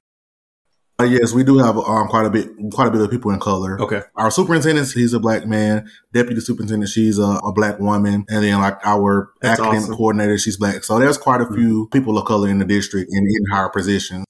uh, 1.00 1.04
yes, 1.04 1.32
we 1.32 1.42
do 1.42 1.58
have 1.58 1.76
um, 1.76 2.06
quite 2.06 2.24
a 2.24 2.30
bit, 2.30 2.48
quite 2.72 2.86
a 2.86 2.90
bit 2.92 3.00
of 3.00 3.10
people 3.10 3.32
in 3.32 3.40
color. 3.40 3.80
Okay. 3.80 4.02
Our 4.14 4.30
superintendent, 4.30 4.92
he's 4.92 5.12
a 5.12 5.18
black 5.18 5.44
man. 5.44 5.90
Deputy 6.12 6.40
superintendent, 6.40 6.88
she's 6.88 7.18
a, 7.18 7.22
a 7.22 7.52
black 7.52 7.80
woman, 7.80 8.24
and 8.28 8.44
then 8.44 8.60
like 8.60 8.78
our 8.84 9.32
That's 9.42 9.58
academic 9.58 9.82
awesome. 9.82 9.96
coordinator, 9.96 10.38
she's 10.38 10.56
black. 10.56 10.84
So 10.84 11.00
there's 11.00 11.18
quite 11.18 11.40
a 11.40 11.46
mm-hmm. 11.46 11.56
few 11.56 11.88
people 11.88 12.16
of 12.16 12.26
color 12.26 12.48
in 12.48 12.60
the 12.60 12.64
district 12.64 13.10
and 13.10 13.26
in 13.26 13.44
higher 13.50 13.70
positions 13.70 14.24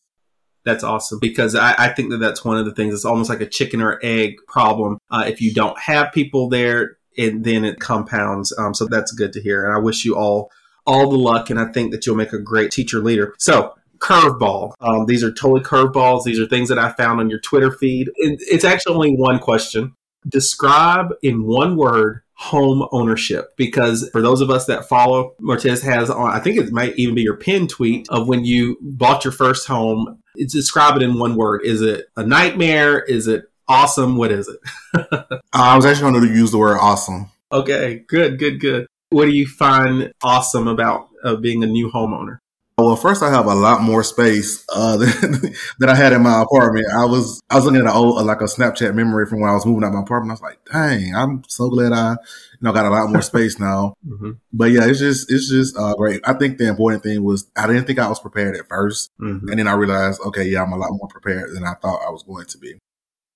that's 0.65 0.85
awesome 0.85 1.19
because 1.21 1.55
I, 1.55 1.75
I, 1.77 1.89
think 1.91 2.11
that 2.11 2.19
that's 2.19 2.45
one 2.45 2.57
of 2.57 2.65
the 2.65 2.75
things. 2.75 2.95
It's 2.95 3.05
almost 3.05 3.29
like 3.29 3.41
a 3.41 3.47
chicken 3.47 3.83
or 3.83 4.01
egg 4.03 4.37
problem. 4.49 4.99
Uh, 5.11 5.25
if 5.27 5.41
you 5.41 5.53
don't 5.53 5.79
have 5.79 6.13
people 6.13 6.49
there, 6.49 6.97
and 7.17 7.45
then 7.45 7.65
it 7.65 7.81
compounds. 7.81 8.53
Um, 8.59 8.75
so 8.75 8.87
that's 8.87 9.13
good 9.13 9.33
to 9.35 9.41
hear. 9.41 9.65
And 9.65 9.75
I 9.75 9.79
wish 9.79 10.05
you 10.05 10.17
all 10.17 10.51
all 10.87 11.09
the 11.09 11.17
luck. 11.17 11.51
And 11.51 11.59
I 11.59 11.67
think 11.67 11.93
that 11.93 12.07
you'll 12.07 12.17
make 12.17 12.33
a 12.33 12.39
great 12.39 12.71
teacher 12.71 13.01
leader. 13.01 13.35
So 13.39 13.75
curveball. 13.99 14.73
Um, 14.81 15.07
these 15.07 15.25
are 15.25 15.33
totally 15.33 15.63
curveballs. 15.63 16.25
These 16.25 16.39
are 16.39 16.47
things 16.47 16.69
that 16.69 16.79
I 16.79 16.93
found 16.93 17.21
on 17.21 17.31
your 17.31 17.41
Twitter 17.41 17.71
feed. 17.71 18.11
It's 18.17 18.65
actually 18.65 18.95
only 18.95 19.17
one 19.17 19.39
question. 19.39 19.95
Describe 20.29 21.15
in 21.23 21.45
one 21.45 21.77
word 21.77 22.23
home 22.37 22.87
ownership 22.91 23.57
because 23.57 24.09
for 24.11 24.21
those 24.21 24.41
of 24.41 24.51
us 24.51 24.67
that 24.67 24.89
follow 24.89 25.35
Martez 25.41 25.83
has 25.83 26.11
on 26.11 26.31
I 26.31 26.41
think 26.41 26.59
it 26.59 26.73
might 26.73 26.97
even 26.97 27.15
be 27.15 27.23
your 27.23 27.37
pin 27.37 27.69
tweet 27.69 28.09
of 28.09 28.27
when 28.27 28.45
you 28.45 28.77
bought 28.81 29.25
your 29.25 29.33
first 29.33 29.69
home 29.69 30.19
describe 30.37 30.97
it 30.97 31.03
in 31.03 31.19
one 31.19 31.37
word. 31.37 31.63
Is 31.65 31.81
it 31.81 32.07
a 32.17 32.25
nightmare? 32.25 33.01
Is 33.01 33.27
it 33.27 33.45
awesome? 33.69 34.17
What 34.17 34.33
is 34.33 34.49
it? 34.49 35.41
I 35.53 35.77
was 35.77 35.85
actually 35.85 36.13
going 36.13 36.29
to 36.29 36.35
use 36.35 36.51
the 36.51 36.59
word 36.59 36.79
awesome. 36.79 37.31
Okay, 37.53 38.05
good, 38.09 38.39
good, 38.39 38.61
good. 38.61 38.87
What 39.11 39.27
do 39.27 39.31
you 39.31 39.47
find 39.47 40.13
awesome 40.23 40.67
about 40.67 41.09
uh, 41.23 41.37
being 41.37 41.63
a 41.63 41.67
new 41.67 41.91
homeowner? 41.91 42.39
Well, 42.85 42.97
first 42.97 43.23
I 43.23 43.31
have 43.31 43.47
a 43.47 43.55
lot 43.55 43.81
more 43.81 44.05
space 44.05 44.63
uh, 44.69 44.99
than, 44.99 45.55
than 45.79 45.89
I 45.89 45.95
had 45.95 46.13
in 46.13 46.23
my 46.23 46.43
apartment. 46.43 46.87
I 46.95 47.07
was 47.07 47.41
I 47.49 47.57
was 47.57 47.65
looking 47.65 47.81
at 47.81 47.87
an 47.87 47.97
old 47.97 48.25
like 48.27 48.43
a 48.43 48.45
Snapchat 48.45 48.95
memory 48.95 49.25
from 49.25 49.41
when 49.41 49.49
I 49.49 49.55
was 49.55 49.65
moving 49.65 49.85
out 49.85 49.95
my 49.95 50.03
apartment. 50.03 50.33
I 50.33 50.35
was 50.35 50.43
like, 50.43 50.59
dang, 50.71 51.15
I'm 51.15 51.43
so 51.49 51.71
glad 51.71 51.93
I 51.93 52.13
you 52.13 52.59
know 52.61 52.73
got 52.73 52.85
a 52.85 52.91
lot 52.91 53.11
more 53.11 53.23
space 53.33 53.59
now. 53.59 53.95
mm-hmm. 54.07 54.33
But 54.53 54.67
yeah, 54.67 54.87
it's 54.87 54.99
just 54.99 55.33
it's 55.33 55.49
just 55.49 55.79
uh, 55.79 55.95
great. 55.95 56.21
I 56.25 56.35
think 56.35 56.59
the 56.59 56.69
important 56.69 57.03
thing 57.03 57.25
was 57.25 57.51
I 57.57 57.67
didn't 57.67 57.87
think 57.87 57.99
I 57.99 58.09
was 58.09 58.21
prepared 58.21 58.55
at 58.55 58.69
1st 58.69 59.09
mm-hmm. 59.19 59.49
and 59.49 59.59
then 59.59 59.67
I 59.67 59.73
realized, 59.73 60.21
okay, 60.27 60.45
yeah, 60.45 60.63
I'm 60.63 60.73
a 60.73 60.77
lot 60.77 60.93
more 60.93 61.09
prepared 61.09 61.55
than 61.55 61.65
I 61.65 61.75
thought 61.75 62.05
I 62.07 62.11
was 62.11 62.23
going 62.23 62.47
to 62.47 62.59
be. 62.59 62.75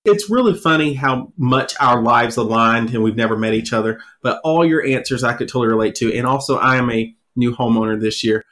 It's 0.04 0.30
really 0.30 0.54
funny 0.54 0.92
how 0.92 1.32
much 1.38 1.74
our 1.80 2.02
lives 2.02 2.36
aligned 2.36 2.94
and 2.94 3.02
we've 3.02 3.16
never 3.16 3.36
met 3.36 3.54
each 3.54 3.72
other, 3.72 4.00
but 4.22 4.40
all 4.44 4.64
your 4.64 4.86
answers 4.86 5.24
I 5.24 5.32
could 5.32 5.48
totally 5.48 5.68
relate 5.68 5.94
to. 5.96 6.14
And 6.14 6.26
also, 6.26 6.58
I 6.58 6.76
am 6.76 6.90
a 6.90 7.14
new 7.34 7.54
homeowner 7.54 7.98
this 7.98 8.22
year 8.22 8.44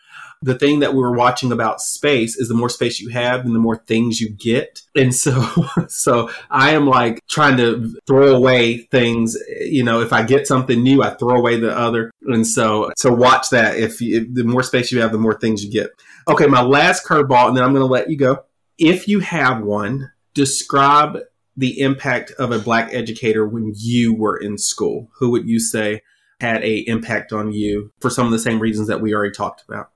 the 0.42 0.58
thing 0.58 0.80
that 0.80 0.92
we 0.92 1.00
were 1.00 1.16
watching 1.16 1.52
about 1.52 1.80
space 1.80 2.36
is 2.36 2.48
the 2.48 2.54
more 2.54 2.68
space 2.68 3.00
you 3.00 3.08
have 3.10 3.44
and 3.44 3.54
the 3.54 3.60
more 3.60 3.76
things 3.76 4.20
you 4.20 4.30
get. 4.30 4.82
And 4.94 5.14
so, 5.14 5.46
so 5.88 6.30
I 6.50 6.70
am 6.72 6.86
like 6.86 7.20
trying 7.28 7.56
to 7.56 7.94
throw 8.06 8.34
away 8.34 8.78
things. 8.90 9.36
You 9.60 9.82
know, 9.82 10.00
if 10.00 10.12
I 10.12 10.22
get 10.22 10.46
something 10.46 10.82
new, 10.82 11.02
I 11.02 11.10
throw 11.10 11.36
away 11.36 11.58
the 11.58 11.76
other. 11.76 12.10
And 12.22 12.46
so, 12.46 12.92
so 12.96 13.12
watch 13.12 13.50
that. 13.50 13.76
If, 13.76 14.00
you, 14.00 14.22
if 14.22 14.34
the 14.34 14.44
more 14.44 14.62
space 14.62 14.92
you 14.92 15.00
have, 15.00 15.12
the 15.12 15.18
more 15.18 15.38
things 15.38 15.64
you 15.64 15.70
get. 15.70 15.90
Okay. 16.28 16.46
My 16.46 16.62
last 16.62 17.04
curveball, 17.04 17.48
and 17.48 17.56
then 17.56 17.64
I'm 17.64 17.72
going 17.72 17.86
to 17.86 17.92
let 17.92 18.10
you 18.10 18.16
go. 18.16 18.44
If 18.78 19.08
you 19.08 19.20
have 19.20 19.62
one, 19.62 20.12
describe 20.34 21.18
the 21.56 21.80
impact 21.80 22.32
of 22.32 22.52
a 22.52 22.58
black 22.58 22.92
educator 22.92 23.46
when 23.46 23.72
you 23.76 24.14
were 24.14 24.36
in 24.36 24.58
school. 24.58 25.08
Who 25.18 25.30
would 25.30 25.48
you 25.48 25.58
say 25.58 26.02
had 26.40 26.62
a 26.62 26.80
impact 26.80 27.32
on 27.32 27.52
you 27.52 27.92
for 28.00 28.10
some 28.10 28.26
of 28.26 28.32
the 28.32 28.38
same 28.38 28.58
reasons 28.58 28.88
that 28.88 29.00
we 29.00 29.14
already 29.14 29.32
talked 29.32 29.64
about? 29.66 29.90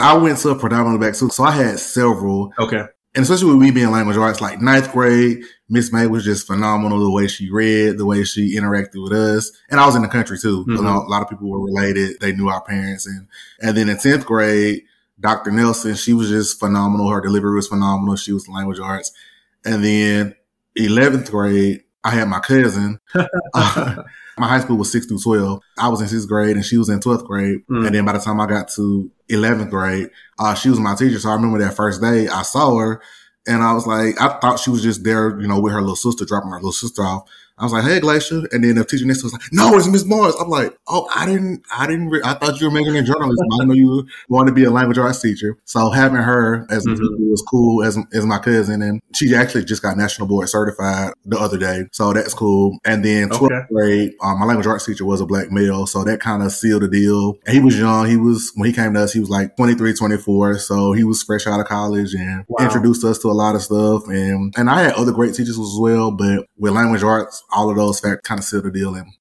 I 0.00 0.14
went 0.14 0.38
to 0.38 0.50
a 0.50 0.58
predominantly 0.58 0.98
black 0.98 1.14
school, 1.14 1.30
so 1.30 1.44
I 1.44 1.52
had 1.52 1.78
several. 1.78 2.52
Okay. 2.58 2.84
And 3.14 3.22
especially 3.22 3.48
with 3.48 3.58
me 3.58 3.70
being 3.70 3.90
language 3.90 4.16
arts, 4.16 4.40
like 4.40 4.60
ninth 4.60 4.92
grade, 4.92 5.42
Miss 5.68 5.92
May 5.92 6.06
was 6.06 6.24
just 6.24 6.46
phenomenal. 6.46 7.00
The 7.00 7.10
way 7.10 7.26
she 7.26 7.50
read, 7.50 7.98
the 7.98 8.06
way 8.06 8.24
she 8.24 8.56
interacted 8.56 9.02
with 9.02 9.12
us, 9.12 9.50
and 9.68 9.80
I 9.80 9.86
was 9.86 9.96
in 9.96 10.02
the 10.02 10.08
country 10.08 10.38
too. 10.38 10.64
Mm-hmm. 10.64 10.86
a 10.86 11.00
lot 11.08 11.22
of 11.22 11.28
people 11.28 11.48
were 11.48 11.60
related; 11.60 12.20
they 12.20 12.32
knew 12.32 12.48
our 12.48 12.62
parents, 12.62 13.06
and 13.06 13.26
and 13.60 13.76
then 13.76 13.88
in 13.88 13.98
tenth 13.98 14.24
grade, 14.24 14.82
Dr. 15.18 15.50
Nelson, 15.50 15.96
she 15.96 16.12
was 16.12 16.28
just 16.28 16.60
phenomenal. 16.60 17.08
Her 17.08 17.20
delivery 17.20 17.54
was 17.54 17.66
phenomenal. 17.66 18.16
She 18.16 18.32
was 18.32 18.48
language 18.48 18.78
arts, 18.78 19.12
and 19.64 19.84
then 19.84 20.36
eleventh 20.76 21.30
grade, 21.30 21.82
I 22.04 22.10
had 22.10 22.28
my 22.28 22.40
cousin. 22.40 23.00
uh, 23.14 24.02
my 24.40 24.48
high 24.48 24.60
school 24.60 24.76
was 24.76 24.90
six 24.90 25.06
through 25.06 25.20
twelve. 25.20 25.62
I 25.78 25.88
was 25.88 26.00
in 26.00 26.08
sixth 26.08 26.28
grade, 26.28 26.56
and 26.56 26.64
she 26.64 26.78
was 26.78 26.88
in 26.88 27.00
twelfth 27.00 27.24
grade. 27.24 27.60
Mm. 27.68 27.86
And 27.86 27.94
then 27.94 28.04
by 28.04 28.12
the 28.12 28.18
time 28.18 28.40
I 28.40 28.46
got 28.46 28.68
to 28.70 29.10
11th 29.30 29.70
grade. 29.70 30.10
Uh, 30.38 30.54
she 30.54 30.68
was 30.68 30.80
my 30.80 30.94
teacher. 30.94 31.18
So 31.18 31.30
I 31.30 31.34
remember 31.34 31.58
that 31.58 31.74
first 31.74 32.00
day 32.00 32.28
I 32.28 32.42
saw 32.42 32.76
her 32.76 33.00
and 33.46 33.62
I 33.62 33.72
was 33.72 33.86
like, 33.86 34.20
I 34.20 34.38
thought 34.38 34.58
she 34.58 34.70
was 34.70 34.82
just 34.82 35.04
there, 35.04 35.40
you 35.40 35.48
know, 35.48 35.60
with 35.60 35.72
her 35.72 35.80
little 35.80 35.96
sister, 35.96 36.24
dropping 36.24 36.50
her 36.50 36.56
little 36.56 36.72
sister 36.72 37.02
off. 37.02 37.28
I 37.60 37.64
was 37.64 37.72
like, 37.72 37.84
"Hey, 37.84 38.00
Glacier," 38.00 38.48
and 38.52 38.64
then 38.64 38.76
the 38.76 38.84
teacher 38.84 39.04
next 39.04 39.20
to 39.20 39.26
was 39.26 39.34
like, 39.34 39.42
"No, 39.52 39.76
it's 39.76 39.86
Miss 39.86 40.04
Morris." 40.06 40.34
I'm 40.40 40.48
like, 40.48 40.74
"Oh, 40.88 41.06
I 41.14 41.26
didn't, 41.26 41.62
I 41.76 41.86
didn't, 41.86 42.08
re- 42.08 42.22
I 42.24 42.34
thought 42.34 42.58
you 42.58 42.66
were 42.66 42.72
making 42.72 42.96
a 42.96 43.02
journalism. 43.02 43.46
I 43.60 43.64
know 43.64 43.74
you 43.74 44.06
wanted 44.30 44.50
to 44.50 44.54
be 44.54 44.64
a 44.64 44.70
language 44.70 44.96
arts 44.96 45.20
teacher." 45.20 45.58
So 45.66 45.90
having 45.90 46.16
her 46.16 46.66
as 46.70 46.86
mm-hmm. 46.86 47.30
was 47.30 47.42
cool 47.42 47.84
as 47.84 47.98
as 48.14 48.24
my 48.24 48.38
cousin, 48.38 48.80
and 48.80 49.02
she 49.14 49.34
actually 49.34 49.64
just 49.64 49.82
got 49.82 49.98
national 49.98 50.26
board 50.26 50.48
certified 50.48 51.12
the 51.26 51.38
other 51.38 51.58
day, 51.58 51.84
so 51.92 52.12
that's 52.14 52.32
cool. 52.32 52.78
And 52.86 53.04
then 53.04 53.28
12th 53.28 53.42
okay. 53.42 53.66
grade, 53.70 54.14
um, 54.22 54.40
my 54.40 54.46
language 54.46 54.66
arts 54.66 54.86
teacher 54.86 55.04
was 55.04 55.20
a 55.20 55.26
black 55.26 55.52
male, 55.52 55.86
so 55.86 56.02
that 56.04 56.20
kind 56.20 56.42
of 56.42 56.52
sealed 56.52 56.82
the 56.82 56.88
deal. 56.88 57.36
And 57.46 57.54
he 57.54 57.60
was 57.60 57.78
young. 57.78 58.08
He 58.08 58.16
was 58.16 58.52
when 58.54 58.68
he 58.68 58.74
came 58.74 58.94
to 58.94 59.02
us, 59.02 59.12
he 59.12 59.20
was 59.20 59.28
like 59.28 59.56
23, 59.56 59.92
24, 59.92 60.58
so 60.58 60.92
he 60.92 61.04
was 61.04 61.22
fresh 61.22 61.46
out 61.46 61.60
of 61.60 61.66
college 61.66 62.14
and 62.14 62.44
wow. 62.48 62.64
introduced 62.64 63.04
us 63.04 63.18
to 63.18 63.28
a 63.28 63.32
lot 63.32 63.54
of 63.54 63.62
stuff. 63.62 64.06
And 64.08 64.54
and 64.56 64.70
I 64.70 64.82
had 64.82 64.94
other 64.94 65.12
great 65.12 65.34
teachers 65.34 65.58
as 65.58 65.76
well, 65.78 66.10
but 66.10 66.46
with 66.56 66.72
language 66.72 67.02
arts 67.02 67.42
all 67.52 67.70
of 67.70 67.76
those 67.76 68.00
factors 68.00 68.20
kind 68.24 68.38
of 68.38 68.44
seal 68.44 68.62
the 68.62 68.70
deal 68.70 68.94
in. 68.94 69.12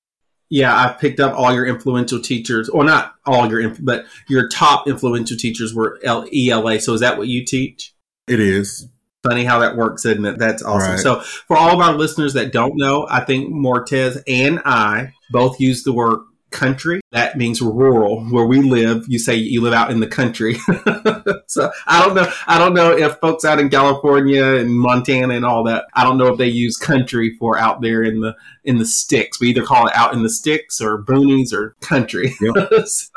Yeah, 0.49 0.75
I 0.75 0.93
picked 0.93 1.19
up 1.19 1.37
all 1.37 1.53
your 1.53 1.67
influential 1.67 2.19
teachers, 2.19 2.69
or 2.69 2.83
not 2.83 3.13
all 3.25 3.47
your, 3.49 3.69
but 3.79 4.05
your 4.27 4.47
top 4.49 4.87
influential 4.87 5.37
teachers 5.37 5.75
were 5.75 5.99
ELA. 6.03 6.79
So 6.79 6.93
is 6.93 7.01
that 7.01 7.19
what 7.19 7.27
you 7.27 7.45
teach? 7.45 7.93
It 8.27 8.39
is. 8.39 8.87
Funny 9.21 9.43
how 9.43 9.59
that 9.59 9.75
works, 9.75 10.05
isn't 10.05 10.25
it? 10.25 10.39
That's 10.39 10.63
awesome. 10.63 10.91
Right. 10.91 10.99
So 10.99 11.19
for 11.19 11.57
all 11.57 11.73
of 11.73 11.79
our 11.85 11.93
listeners 11.93 12.33
that 12.33 12.51
don't 12.51 12.77
know, 12.77 13.05
I 13.09 13.19
think 13.25 13.53
Mortez 13.53 14.23
and 14.27 14.61
I 14.65 15.13
both 15.29 15.59
use 15.59 15.83
the 15.83 15.93
word 15.93 16.19
country. 16.51 17.01
That 17.11 17.37
means 17.37 17.61
rural. 17.61 18.23
Where 18.25 18.45
we 18.45 18.61
live, 18.61 19.05
you 19.07 19.19
say 19.19 19.35
you 19.35 19.61
live 19.61 19.73
out 19.73 19.91
in 19.91 19.99
the 19.99 20.07
country. 20.07 20.55
so 21.47 21.71
I 21.87 22.03
don't 22.03 22.15
know. 22.15 22.31
I 22.47 22.57
don't 22.57 22.73
know 22.73 22.95
if 22.95 23.17
folks 23.17 23.45
out 23.45 23.59
in 23.59 23.69
California 23.69 24.43
and 24.43 24.73
Montana 24.73 25.33
and 25.33 25.45
all 25.45 25.63
that. 25.65 25.85
I 25.93 26.03
don't 26.03 26.17
know 26.17 26.27
if 26.27 26.37
they 26.37 26.47
use 26.47 26.77
country 26.77 27.35
for 27.39 27.57
out 27.57 27.81
there 27.81 28.03
in 28.03 28.21
the 28.21 28.35
in 28.63 28.77
the 28.77 28.85
sticks. 28.85 29.39
We 29.39 29.49
either 29.49 29.63
call 29.63 29.87
it 29.87 29.95
out 29.95 30.13
in 30.13 30.23
the 30.23 30.29
sticks 30.29 30.81
or 30.81 31.03
boonies 31.03 31.53
or 31.53 31.75
country. 31.81 32.33
Yep. 32.41 32.69
so, 32.85 33.09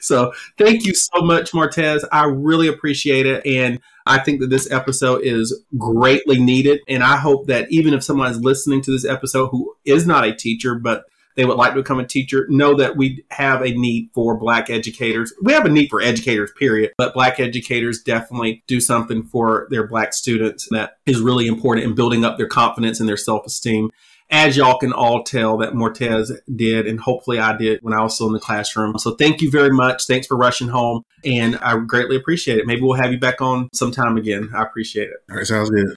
so 0.00 0.32
thank 0.58 0.84
you 0.84 0.94
so 0.94 1.22
much, 1.22 1.52
Martez. 1.52 2.04
I 2.12 2.24
really 2.24 2.68
appreciate 2.68 3.26
it. 3.26 3.46
And 3.46 3.80
I 4.06 4.18
think 4.18 4.40
that 4.40 4.50
this 4.50 4.70
episode 4.70 5.22
is 5.22 5.62
greatly 5.78 6.38
needed. 6.38 6.80
And 6.88 7.02
I 7.02 7.16
hope 7.16 7.46
that 7.46 7.70
even 7.70 7.94
if 7.94 8.02
someone 8.02 8.30
is 8.30 8.40
listening 8.40 8.82
to 8.82 8.90
this 8.90 9.04
episode 9.04 9.48
who 9.48 9.74
is 9.84 10.06
not 10.06 10.24
a 10.24 10.34
teacher, 10.34 10.74
but 10.74 11.04
they 11.36 11.44
would 11.44 11.56
like 11.56 11.74
to 11.74 11.80
become 11.80 12.00
a 12.00 12.06
teacher, 12.06 12.46
know 12.48 12.74
that 12.76 12.96
we 12.96 13.24
have 13.30 13.62
a 13.62 13.72
need 13.72 14.10
for 14.14 14.36
black 14.36 14.70
educators. 14.70 15.32
We 15.42 15.52
have 15.52 15.64
a 15.64 15.70
need 15.70 15.88
for 15.88 16.00
educators, 16.00 16.52
period, 16.58 16.92
but 16.98 17.14
black 17.14 17.40
educators 17.40 18.02
definitely 18.02 18.62
do 18.66 18.80
something 18.80 19.22
for 19.24 19.66
their 19.70 19.86
black 19.86 20.12
students 20.12 20.68
that 20.70 20.98
is 21.06 21.20
really 21.20 21.46
important 21.46 21.86
in 21.86 21.94
building 21.94 22.24
up 22.24 22.38
their 22.38 22.48
confidence 22.48 23.00
and 23.00 23.08
their 23.08 23.16
self 23.16 23.46
esteem. 23.46 23.90
As 24.30 24.56
y'all 24.56 24.78
can 24.78 24.94
all 24.94 25.24
tell, 25.24 25.58
that 25.58 25.74
Martez 25.74 26.32
did, 26.56 26.86
and 26.86 26.98
hopefully 26.98 27.38
I 27.38 27.54
did 27.54 27.80
when 27.82 27.92
I 27.92 28.02
was 28.02 28.14
still 28.14 28.28
in 28.28 28.32
the 28.32 28.40
classroom. 28.40 28.98
So 28.98 29.14
thank 29.14 29.42
you 29.42 29.50
very 29.50 29.70
much. 29.70 30.06
Thanks 30.06 30.26
for 30.26 30.38
rushing 30.38 30.68
home, 30.68 31.02
and 31.22 31.56
I 31.58 31.76
greatly 31.76 32.16
appreciate 32.16 32.58
it. 32.58 32.66
Maybe 32.66 32.80
we'll 32.80 33.00
have 33.00 33.12
you 33.12 33.20
back 33.20 33.42
on 33.42 33.68
sometime 33.74 34.16
again. 34.16 34.50
I 34.54 34.62
appreciate 34.62 35.08
it. 35.08 35.16
All 35.30 35.36
right, 35.36 35.46
sounds 35.46 35.68
good. 35.68 35.94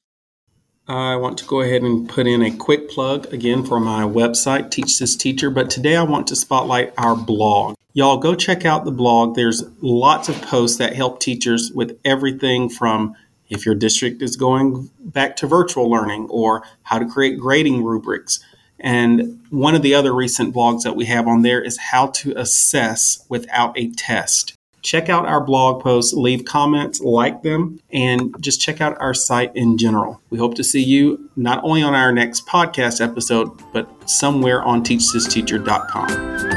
I 0.88 1.16
want 1.16 1.40
to 1.40 1.46
go 1.46 1.62
ahead 1.62 1.82
and 1.82 2.08
put 2.08 2.28
in 2.28 2.44
a 2.44 2.56
quick 2.56 2.92
plug 2.92 3.34
again 3.34 3.66
for 3.66 3.80
my 3.80 4.04
website, 4.04 4.70
Teach 4.70 5.00
This 5.00 5.16
Teacher. 5.16 5.50
But 5.50 5.72
today 5.72 5.96
I 5.96 6.04
want 6.04 6.28
to 6.28 6.36
spotlight 6.36 6.94
our 6.96 7.16
blog. 7.16 7.76
Y'all 7.94 8.18
go 8.18 8.36
check 8.36 8.66
out 8.66 8.86
the 8.86 8.92
blog. 8.92 9.34
There's 9.34 9.64
lots 9.82 10.30
of 10.30 10.40
posts 10.44 10.78
that 10.78 10.96
help 10.96 11.20
teachers 11.20 11.72
with 11.74 11.98
everything 12.06 12.70
from 12.70 13.16
if 13.50 13.66
your 13.66 13.74
district 13.74 14.22
is 14.22 14.36
going 14.36 14.92
back 15.00 15.36
to 15.38 15.48
virtual 15.48 15.90
learning 15.90 16.28
or 16.30 16.64
how 16.84 17.00
to 17.00 17.08
create 17.08 17.40
grading 17.40 17.84
rubrics. 17.84 18.40
And 18.80 19.40
one 19.50 19.74
of 19.74 19.82
the 19.82 19.96
other 19.96 20.14
recent 20.14 20.54
blogs 20.54 20.84
that 20.84 20.96
we 20.96 21.06
have 21.06 21.28
on 21.28 21.42
there 21.42 21.62
is 21.62 21.80
how 21.80 22.08
to 22.08 22.34
assess 22.38 23.26
without 23.28 23.76
a 23.76 23.90
test 23.94 24.55
check 24.86 25.10
out 25.10 25.26
our 25.26 25.44
blog 25.44 25.82
posts, 25.82 26.14
leave 26.14 26.46
comments, 26.46 27.02
like 27.02 27.42
them, 27.42 27.80
and 27.92 28.34
just 28.40 28.62
check 28.62 28.80
out 28.80 28.96
our 29.02 29.14
site 29.14 29.54
in 29.56 29.78
general. 29.78 30.22
We 30.30 30.38
hope 30.38 30.56
to 30.56 30.64
see 30.64 30.84
you 30.84 31.30
not 31.36 31.64
only 31.64 31.82
on 31.82 31.96
our 31.96 32.12
next 32.12 32.46
podcast 32.48 33.02
episode, 33.02 33.50
but 33.74 33.90
somewhere 34.10 34.64
on 34.64 34.84
teachthisteacher.com. 34.84 36.55